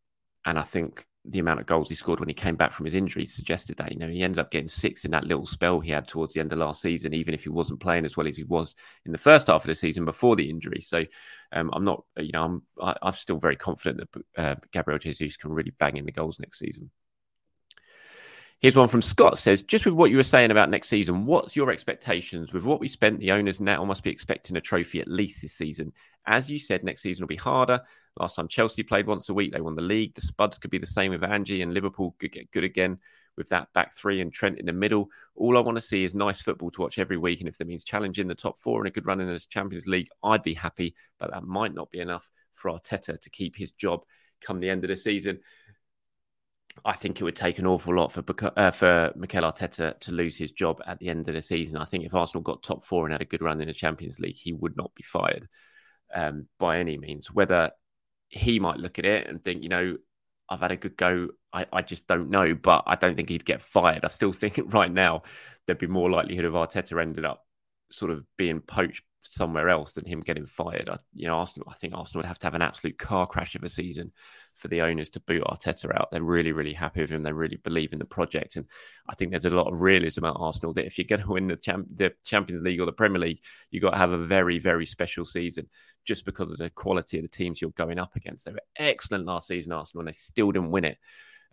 and 0.46 0.58
I 0.58 0.64
think 0.64 1.06
the 1.28 1.40
amount 1.40 1.60
of 1.60 1.66
goals 1.66 1.90
he 1.90 1.96
scored 1.96 2.20
when 2.20 2.30
he 2.30 2.34
came 2.34 2.56
back 2.56 2.72
from 2.72 2.86
his 2.86 2.94
injury 2.94 3.26
suggested 3.26 3.78
that. 3.78 3.92
You 3.92 4.00
know, 4.00 4.08
he 4.08 4.24
ended 4.24 4.40
up 4.40 4.52
getting 4.52 4.68
six 4.68 5.06
in 5.06 5.12
that 5.12 5.26
little 5.26 5.46
spell 5.46 5.80
he 5.80 5.92
had 5.92 6.08
towards 6.08 6.34
the 6.34 6.40
end 6.40 6.52
of 6.52 6.60
last 6.60 6.82
season, 6.82 7.14
even 7.14 7.34
if 7.34 7.44
he 7.44 7.50
wasn't 7.50 7.80
playing 7.80 8.06
as 8.06 8.16
well 8.16 8.28
as 8.28 8.38
he 8.38 8.44
was 8.44 8.76
in 9.06 9.12
the 9.12 9.18
first 9.18 9.48
half 9.48 9.64
of 9.64 9.68
the 9.68 9.76
season 9.76 10.06
before 10.06 10.36
the 10.36 10.50
injury. 10.50 10.82
So 10.82 11.06
um, 11.52 11.70
I'm 11.74 11.84
not, 11.84 12.04
you 12.18 12.32
know, 12.32 12.44
I'm 12.44 12.62
I, 12.82 12.92
am 12.92 12.98
i 13.02 13.08
am 13.08 13.14
still 13.14 13.38
very 13.38 13.56
confident 13.56 14.10
that 14.12 14.24
uh, 14.38 14.56
Gabriel 14.72 15.00
Jesus 15.00 15.38
can 15.38 15.52
really 15.52 15.74
bang 15.80 15.98
in 15.98 16.06
the 16.06 16.12
goals 16.12 16.40
next 16.40 16.60
season. 16.60 16.92
Here's 18.60 18.76
one 18.76 18.88
from 18.88 19.02
Scott 19.02 19.38
says, 19.38 19.62
just 19.62 19.86
with 19.86 19.94
what 19.94 20.12
you 20.12 20.18
were 20.18 20.24
saying 20.24 20.50
about 20.50 20.70
next 20.70 20.88
season, 20.88 21.26
what's 21.26 21.56
your 21.56 21.72
expectations? 21.72 22.54
With 22.54 22.64
what 22.64 22.80
we 22.80 22.88
spent, 22.88 23.20
the 23.20 23.32
owners 23.32 23.60
now 23.60 23.84
must 23.84 24.02
be 24.02 24.10
expecting 24.10 24.56
a 24.56 24.62
trophy 24.62 25.02
at 25.02 25.08
least 25.08 25.42
this 25.42 25.54
season. 25.54 25.92
As 26.28 26.50
you 26.50 26.60
said, 26.60 26.84
next 26.84 27.02
season 27.02 27.24
will 27.24 27.28
be 27.28 27.36
harder. 27.36 27.82
Last 28.20 28.36
time 28.36 28.48
Chelsea 28.48 28.84
played 28.84 29.08
once 29.08 29.30
a 29.30 29.34
week, 29.34 29.54
they 29.54 29.62
won 29.62 29.76
the 29.76 29.82
league. 29.82 30.14
The 30.14 30.22
Spuds 30.22 30.58
could 30.58 30.72
be 30.72 30.78
the 30.78 30.86
same 30.86 31.12
with 31.12 31.24
Ange, 31.24 31.52
and 31.52 31.74
Liverpool 31.74 32.16
could 32.20 32.32
get 32.32 32.52
good 32.52 32.64
again 32.64 32.98
with 33.38 33.50
that 33.50 33.72
back 33.74 33.94
three 33.94 34.22
and 34.22 34.32
Trent 34.32 34.60
in 34.60 34.66
the 34.66 34.74
middle. 34.74 35.10
All 35.36 35.58
I 35.58 35.62
want 35.62 35.76
to 35.76 35.82
see 35.82 36.04
is 36.04 36.16
nice 36.16 36.42
football 36.42 36.72
to 36.72 36.82
watch 36.82 36.98
every 36.98 37.18
week. 37.18 37.40
And 37.40 37.50
if 37.50 37.58
that 37.58 37.68
means 37.68 37.84
challenging 37.84 38.28
the 38.28 38.36
top 38.36 38.62
four 38.62 38.80
and 38.80 38.88
a 38.88 38.92
good 38.92 39.06
run 39.06 39.20
in 39.20 39.28
the 39.28 39.40
Champions 39.40 39.88
League, 39.88 40.08
I'd 40.24 40.44
be 40.44 40.54
happy. 40.54 40.96
But 41.20 41.32
that 41.32 41.44
might 41.44 41.74
not 41.74 41.92
be 41.92 42.00
enough 42.00 42.32
for 42.54 42.72
Arteta 42.72 43.20
to 43.20 43.30
keep 43.30 43.56
his 43.56 43.72
job 43.72 44.06
come 44.42 44.60
the 44.60 44.70
end 44.70 44.84
of 44.84 44.90
the 44.90 44.96
season. 44.96 45.40
I 46.84 46.94
think 46.94 47.20
it 47.20 47.24
would 47.24 47.38
take 47.38 47.58
an 47.58 47.68
awful 47.68 47.96
lot 47.96 48.12
for 48.12 48.24
uh, 48.58 48.72
for 48.72 49.14
Mikel 49.16 49.44
Arteta 49.44 49.98
to 50.00 50.12
lose 50.12 50.36
his 50.36 50.52
job 50.52 50.82
at 50.86 51.00
the 51.00 51.08
end 51.08 51.28
of 51.28 51.34
the 51.34 51.42
season. 51.42 51.78
I 51.78 51.86
think 51.86 52.04
if 52.04 52.14
Arsenal 52.14 52.44
got 52.44 52.64
top 52.64 52.84
four 52.84 53.06
and 53.06 53.14
had 53.14 53.22
a 53.22 53.26
good 53.26 53.42
run 53.42 53.62
in 53.62 53.68
the 53.68 53.74
Champions 53.74 54.20
League, 54.20 54.36
he 54.36 54.52
would 54.52 54.76
not 54.76 54.94
be 54.96 55.04
fired 55.04 55.48
um, 56.14 56.48
by 56.60 56.80
any 56.80 56.98
means. 56.98 57.32
Whether 57.32 57.72
he 58.30 58.60
might 58.60 58.78
look 58.78 59.00
at 59.00 59.06
it 59.06 59.28
and 59.28 59.44
think, 59.44 59.64
you 59.64 59.70
know, 59.70 59.98
I've 60.50 60.60
had 60.60 60.72
a 60.72 60.78
good 60.78 60.98
go. 60.98 61.30
I, 61.54 61.66
I 61.72 61.82
just 61.82 62.08
don't 62.08 62.30
know, 62.30 62.54
but 62.54 62.84
I 62.86 62.96
don't 62.96 63.16
think 63.16 63.30
he'd 63.30 63.46
get 63.46 63.62
fired. 63.62 64.06
I 64.06 64.10
still 64.10 64.32
think 64.34 64.60
right 64.74 64.92
now 64.92 65.24
there'd 65.66 65.80
be 65.80 65.88
more 65.88 66.10
likelihood 66.10 66.46
of 66.46 66.54
Arteta 66.54 67.02
ended 67.02 67.26
up 67.26 67.44
sort 67.92 68.12
of 68.12 68.26
being 68.38 68.60
poached 68.60 69.04
somewhere 69.22 69.70
else 69.70 69.94
than 69.94 70.06
him 70.06 70.22
getting 70.22 70.46
fired. 70.46 70.90
I, 70.90 70.98
you 71.14 71.28
know, 71.28 71.36
Arsenal. 71.36 71.68
I 71.70 71.76
think 71.76 71.94
Arsenal 71.96 72.20
would 72.20 72.28
have 72.28 72.40
to 72.40 72.48
have 72.48 72.56
an 72.56 72.62
absolute 72.62 72.98
car 72.98 73.28
crash 73.28 73.56
of 73.56 73.64
a 73.64 73.70
season 73.70 74.12
for 74.56 74.68
the 74.70 74.82
owners 74.82 75.10
to 75.10 75.20
boot 75.20 75.44
Arteta 75.44 75.94
out. 75.96 76.10
They're 76.12 76.24
really, 76.24 76.52
really 76.52 76.74
happy 76.74 77.02
with 77.02 77.10
him. 77.10 77.24
They 77.24 77.32
really 77.32 77.58
believe 77.58 77.94
in 77.94 78.00
the 78.00 78.06
project, 78.06 78.56
and 78.56 78.66
I 79.08 79.14
think 79.14 79.32
there's 79.32 79.46
a 79.46 79.50
lot 79.50 79.72
of 79.72 79.82
realism 79.82 80.26
about 80.26 80.38
Arsenal 80.40 80.74
that 80.74 80.86
if 80.86 80.98
you're 80.98 81.06
going 81.06 81.22
to 81.22 81.32
win 81.32 81.48
the, 81.48 81.58
champ- 81.58 81.88
the 81.94 82.14
Champions 82.24 82.64
League 82.64 82.82
or 82.82 82.86
the 82.86 82.92
Premier 82.92 83.20
League, 83.20 83.42
you've 83.72 83.84
got 83.84 83.92
to 83.92 83.98
have 83.98 84.12
a 84.12 84.26
very, 84.26 84.60
very 84.60 84.86
special 84.86 85.26
season 85.26 85.68
just 86.06 86.26
because 86.26 86.52
of 86.52 86.58
the 86.58 86.70
quality 86.70 87.18
of 87.18 87.24
the 87.24 87.30
teams 87.30 87.62
you're 87.62 87.72
going 87.72 88.00
up 88.00 88.16
against. 88.16 88.46
They 88.46 88.52
were 88.52 88.60
excellent 88.78 89.26
last 89.26 89.48
season, 89.48 89.74
Arsenal, 89.74 90.02
and 90.02 90.08
they 90.08 90.14
still 90.14 90.52
didn't 90.52 90.72
win 90.72 90.86
it. 90.86 90.98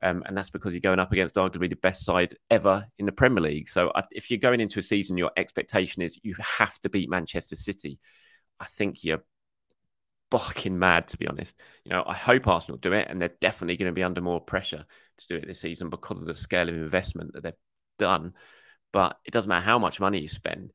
Um, 0.03 0.25
and 0.27 0.37
that's 0.37 0.51
because 0.51 0.75
you're 0.75 0.81
going 0.81 0.99
up 0.99 1.13
against 1.13 1.37
arguably 1.37 1.71
the 1.71 1.77
best 1.77 2.05
side 2.05 2.37
ever 2.51 2.85
in 2.99 3.07
the 3.07 3.13
Premier 3.13 3.43
League. 3.43 3.69
So 3.69 3.93
if 4.11 4.31
you're 4.31 4.39
going 4.39 4.61
into 4.61 4.81
a 4.81 4.83
season, 4.83 5.17
your 5.17 5.31
expectation 5.37 6.03
is 6.03 6.19
you 6.23 6.35
have 6.59 6.79
to 6.81 6.89
beat 6.89 7.09
Manchester 7.09 7.55
City. 7.55 8.01
I 8.59 8.67
think 8.67 9.05
you're 9.05 9.23
fucking 10.33 10.77
mad, 10.79 11.09
to 11.09 11.17
be 11.17 11.29
honest. 11.29 11.55
You 11.85 11.93
know, 11.93 12.03
I 12.07 12.15
hope 12.17 12.49
Arsenal 12.49 12.79
do 12.79 12.93
it, 12.93 13.07
and 13.09 13.21
they're 13.21 13.37
definitely 13.41 13.77
going 13.77 13.91
to 13.91 13.95
be 13.95 14.03
under 14.03 14.21
more 14.21 14.41
pressure 14.41 14.85
to 15.19 15.27
do 15.29 15.37
it 15.37 15.47
this 15.47 15.61
season 15.61 15.91
because 15.91 16.21
of 16.21 16.27
the 16.27 16.35
scale 16.35 16.69
of 16.69 16.75
investment 16.75 17.35
that 17.35 17.43
they've 17.43 17.53
done. 17.99 18.35
But 18.93 19.19
it 19.25 19.31
doesn't 19.31 19.49
matter 19.49 19.65
how 19.65 19.79
much 19.79 20.01
money 20.01 20.21
you 20.21 20.29
spend. 20.29 20.73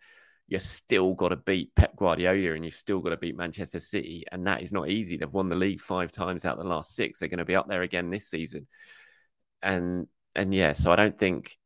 you've 0.47 0.61
still 0.61 1.13
got 1.13 1.29
to 1.29 1.35
beat 1.35 1.75
Pep 1.75 1.95
Guardiola 1.95 2.53
and 2.53 2.63
you've 2.63 2.73
still 2.73 2.99
got 2.99 3.09
to 3.09 3.17
beat 3.17 3.37
Manchester 3.37 3.79
City. 3.79 4.23
And 4.31 4.47
that 4.47 4.63
is 4.63 4.71
not 4.71 4.89
easy. 4.89 5.17
They've 5.17 5.31
won 5.31 5.49
the 5.49 5.55
league 5.55 5.81
five 5.81 6.11
times 6.11 6.45
out 6.45 6.57
of 6.57 6.63
the 6.63 6.69
last 6.69 6.95
six. 6.95 7.19
They're 7.19 7.29
going 7.29 7.39
to 7.39 7.45
be 7.45 7.55
up 7.55 7.67
there 7.67 7.81
again 7.81 8.09
this 8.09 8.29
season. 8.29 8.67
And 9.61 10.07
and 10.35 10.53
yeah, 10.53 10.73
so 10.73 10.91
I 10.91 10.95
don't 10.95 11.17
think 11.17 11.57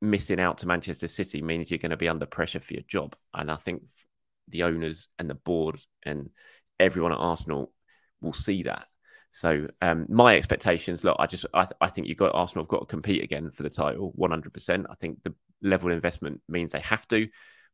missing 0.00 0.38
out 0.38 0.58
to 0.58 0.66
Manchester 0.66 1.08
City 1.08 1.42
means 1.42 1.70
you're 1.70 1.78
going 1.78 1.90
to 1.90 1.96
be 1.96 2.08
under 2.08 2.26
pressure 2.26 2.60
for 2.60 2.74
your 2.74 2.82
job. 2.82 3.16
And 3.34 3.50
I 3.50 3.56
think 3.56 3.82
the 4.48 4.64
owners 4.64 5.08
and 5.18 5.28
the 5.28 5.34
board 5.34 5.80
and 6.04 6.30
everyone 6.80 7.12
at 7.12 7.18
Arsenal 7.18 7.72
will 8.20 8.32
see 8.32 8.64
that. 8.64 8.86
So 9.30 9.68
um, 9.82 10.06
my 10.08 10.36
expectations, 10.36 11.04
look, 11.04 11.16
I 11.18 11.26
just 11.26 11.46
I, 11.52 11.64
th- 11.64 11.76
I 11.80 11.88
think 11.88 12.06
you've 12.06 12.16
got 12.16 12.34
Arsenal 12.34 12.64
have 12.64 12.70
got 12.70 12.80
to 12.80 12.86
compete 12.86 13.22
again 13.22 13.50
for 13.50 13.62
the 13.62 13.70
title, 13.70 14.14
100%. 14.18 14.86
I 14.88 14.94
think 14.94 15.22
the 15.22 15.34
level 15.62 15.90
of 15.90 15.96
investment 15.96 16.40
means 16.48 16.72
they 16.72 16.80
have 16.80 17.06
to, 17.08 17.28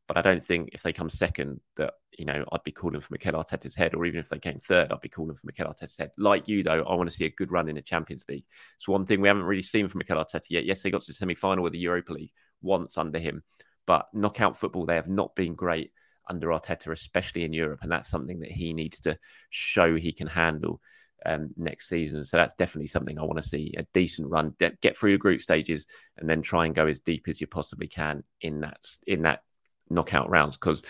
but 0.07 0.17
I 0.17 0.21
don't 0.21 0.43
think 0.43 0.69
if 0.73 0.83
they 0.83 0.93
come 0.93 1.09
second 1.09 1.61
that 1.77 1.93
you 2.17 2.25
know 2.25 2.43
I'd 2.51 2.63
be 2.63 2.71
calling 2.71 2.99
for 2.99 3.07
Mikel 3.11 3.41
Arteta's 3.41 3.75
head, 3.75 3.95
or 3.95 4.05
even 4.05 4.19
if 4.19 4.29
they 4.29 4.39
came 4.39 4.59
third, 4.59 4.91
I'd 4.91 5.01
be 5.01 5.09
calling 5.09 5.35
for 5.35 5.45
Mikel 5.45 5.67
Arteta's 5.67 5.97
head. 5.97 6.11
Like 6.17 6.47
you 6.47 6.61
though, 6.61 6.83
I 6.83 6.93
want 6.95 7.09
to 7.09 7.15
see 7.15 7.25
a 7.25 7.29
good 7.29 7.51
run 7.51 7.69
in 7.69 7.75
the 7.75 7.81
Champions 7.81 8.25
League. 8.27 8.45
It's 8.77 8.87
one 8.87 9.05
thing 9.05 9.21
we 9.21 9.29
haven't 9.29 9.43
really 9.43 9.61
seen 9.61 9.87
from 9.87 9.99
Mikel 9.99 10.23
Arteta 10.23 10.49
yet. 10.49 10.65
Yes, 10.65 10.81
they 10.81 10.91
got 10.91 11.01
to 11.01 11.11
the 11.11 11.13
semi-final 11.13 11.63
with 11.63 11.73
the 11.73 11.79
Europa 11.79 12.13
League 12.13 12.31
once 12.61 12.97
under 12.97 13.19
him, 13.19 13.43
but 13.87 14.07
knockout 14.13 14.57
football 14.57 14.85
they 14.85 14.95
have 14.95 15.07
not 15.07 15.35
been 15.35 15.55
great 15.55 15.91
under 16.27 16.47
Arteta, 16.49 16.91
especially 16.91 17.43
in 17.43 17.53
Europe, 17.53 17.79
and 17.81 17.91
that's 17.91 18.09
something 18.09 18.39
that 18.39 18.51
he 18.51 18.73
needs 18.73 18.99
to 19.01 19.17
show 19.49 19.95
he 19.95 20.11
can 20.11 20.27
handle 20.27 20.81
um, 21.25 21.49
next 21.57 21.89
season. 21.89 22.23
So 22.23 22.37
that's 22.37 22.53
definitely 22.53 22.87
something 22.87 23.17
I 23.17 23.23
want 23.23 23.37
to 23.37 23.47
see 23.47 23.73
a 23.77 23.83
decent 23.93 24.29
run, 24.29 24.55
get 24.81 24.97
through 24.97 25.13
the 25.13 25.17
group 25.17 25.41
stages, 25.41 25.87
and 26.17 26.29
then 26.29 26.41
try 26.41 26.65
and 26.65 26.75
go 26.75 26.87
as 26.87 26.99
deep 26.99 27.27
as 27.27 27.41
you 27.41 27.47
possibly 27.47 27.87
can 27.87 28.23
in 28.41 28.61
that 28.61 28.85
in 29.07 29.23
that 29.23 29.41
knockout 29.89 30.29
rounds. 30.29 30.57
Because 30.57 30.83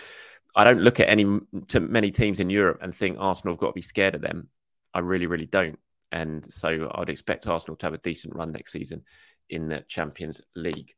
I 0.54 0.64
don't 0.64 0.80
look 0.80 1.00
at 1.00 1.08
any 1.08 1.40
to 1.68 1.80
many 1.80 2.10
teams 2.10 2.40
in 2.40 2.50
Europe 2.50 2.78
and 2.82 2.94
think 2.94 3.16
Arsenal 3.18 3.54
have 3.54 3.60
got 3.60 3.68
to 3.68 3.72
be 3.72 3.82
scared 3.82 4.14
of 4.14 4.22
them. 4.22 4.48
I 4.94 5.00
really, 5.00 5.26
really 5.26 5.46
don't. 5.46 5.78
And 6.12 6.44
so 6.50 6.90
I'd 6.94 7.10
expect 7.10 7.46
Arsenal 7.46 7.76
to 7.76 7.86
have 7.86 7.94
a 7.94 7.98
decent 7.98 8.34
run 8.34 8.52
next 8.52 8.72
season 8.72 9.02
in 9.50 9.68
the 9.68 9.84
Champions 9.88 10.40
League. 10.54 10.94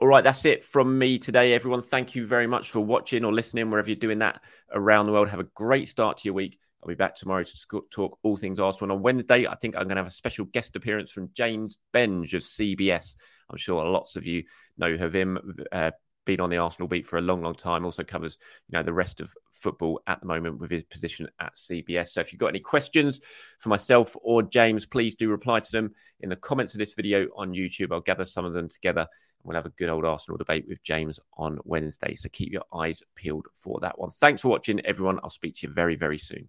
All 0.00 0.08
right, 0.08 0.24
that's 0.24 0.46
it 0.46 0.64
from 0.64 0.98
me 0.98 1.18
today, 1.18 1.52
everyone. 1.52 1.82
Thank 1.82 2.14
you 2.14 2.26
very 2.26 2.46
much 2.46 2.70
for 2.70 2.80
watching 2.80 3.22
or 3.22 3.34
listening, 3.34 3.70
wherever 3.70 3.86
you're 3.86 3.96
doing 3.96 4.20
that 4.20 4.40
around 4.72 5.04
the 5.04 5.12
world. 5.12 5.28
Have 5.28 5.40
a 5.40 5.48
great 5.54 5.88
start 5.88 6.16
to 6.16 6.24
your 6.24 6.32
week. 6.32 6.58
I'll 6.82 6.88
be 6.88 6.94
back 6.94 7.14
tomorrow 7.14 7.44
to 7.44 7.82
talk 7.90 8.18
all 8.22 8.38
things 8.38 8.58
Arsenal. 8.58 8.84
And 8.84 8.92
on 8.92 9.02
Wednesday, 9.02 9.46
I 9.46 9.56
think 9.56 9.76
I'm 9.76 9.82
going 9.82 9.96
to 9.96 10.02
have 10.02 10.06
a 10.06 10.10
special 10.10 10.46
guest 10.46 10.74
appearance 10.74 11.12
from 11.12 11.28
James 11.34 11.76
Benge 11.92 12.32
of 12.32 12.40
CBS. 12.40 13.16
I'm 13.50 13.58
sure 13.58 13.84
lots 13.84 14.16
of 14.16 14.26
you 14.26 14.44
know 14.78 14.90
of 14.90 15.14
him. 15.14 15.38
Uh, 15.70 15.90
been 16.24 16.40
on 16.40 16.48
the 16.48 16.56
Arsenal 16.56 16.88
beat 16.88 17.06
for 17.06 17.18
a 17.18 17.22
long, 17.22 17.42
long 17.42 17.54
time. 17.54 17.84
Also 17.84 18.02
covers, 18.02 18.38
you 18.68 18.78
know, 18.78 18.82
the 18.82 18.92
rest 18.94 19.20
of 19.20 19.34
football 19.50 20.00
at 20.06 20.20
the 20.20 20.26
moment 20.26 20.60
with 20.60 20.70
his 20.70 20.84
position 20.84 21.28
at 21.40 21.54
CBS. 21.56 22.08
So 22.08 22.22
if 22.22 22.32
you've 22.32 22.40
got 22.40 22.48
any 22.48 22.60
questions 22.60 23.20
for 23.58 23.68
myself 23.68 24.16
or 24.22 24.42
James, 24.42 24.86
please 24.86 25.14
do 25.14 25.28
reply 25.28 25.60
to 25.60 25.72
them 25.72 25.92
in 26.20 26.30
the 26.30 26.36
comments 26.36 26.74
of 26.74 26.78
this 26.78 26.94
video 26.94 27.28
on 27.36 27.52
YouTube. 27.52 27.92
I'll 27.92 28.00
gather 28.00 28.24
some 28.24 28.46
of 28.46 28.54
them 28.54 28.68
together 28.68 29.06
we'll 29.42 29.56
have 29.56 29.66
a 29.66 29.70
good 29.70 29.88
old 29.88 30.04
Arsenal 30.04 30.38
debate 30.38 30.66
with 30.68 30.82
James 30.82 31.18
on 31.36 31.58
Wednesday. 31.64 32.14
So 32.14 32.28
keep 32.30 32.52
your 32.52 32.64
eyes 32.74 33.02
peeled 33.14 33.46
for 33.54 33.78
that 33.80 33.98
one. 33.98 34.10
Thanks 34.10 34.42
for 34.42 34.48
watching, 34.48 34.84
everyone. 34.84 35.18
I'll 35.22 35.30
speak 35.30 35.56
to 35.56 35.66
you 35.66 35.72
very, 35.72 35.96
very 35.96 36.18
soon. 36.18 36.48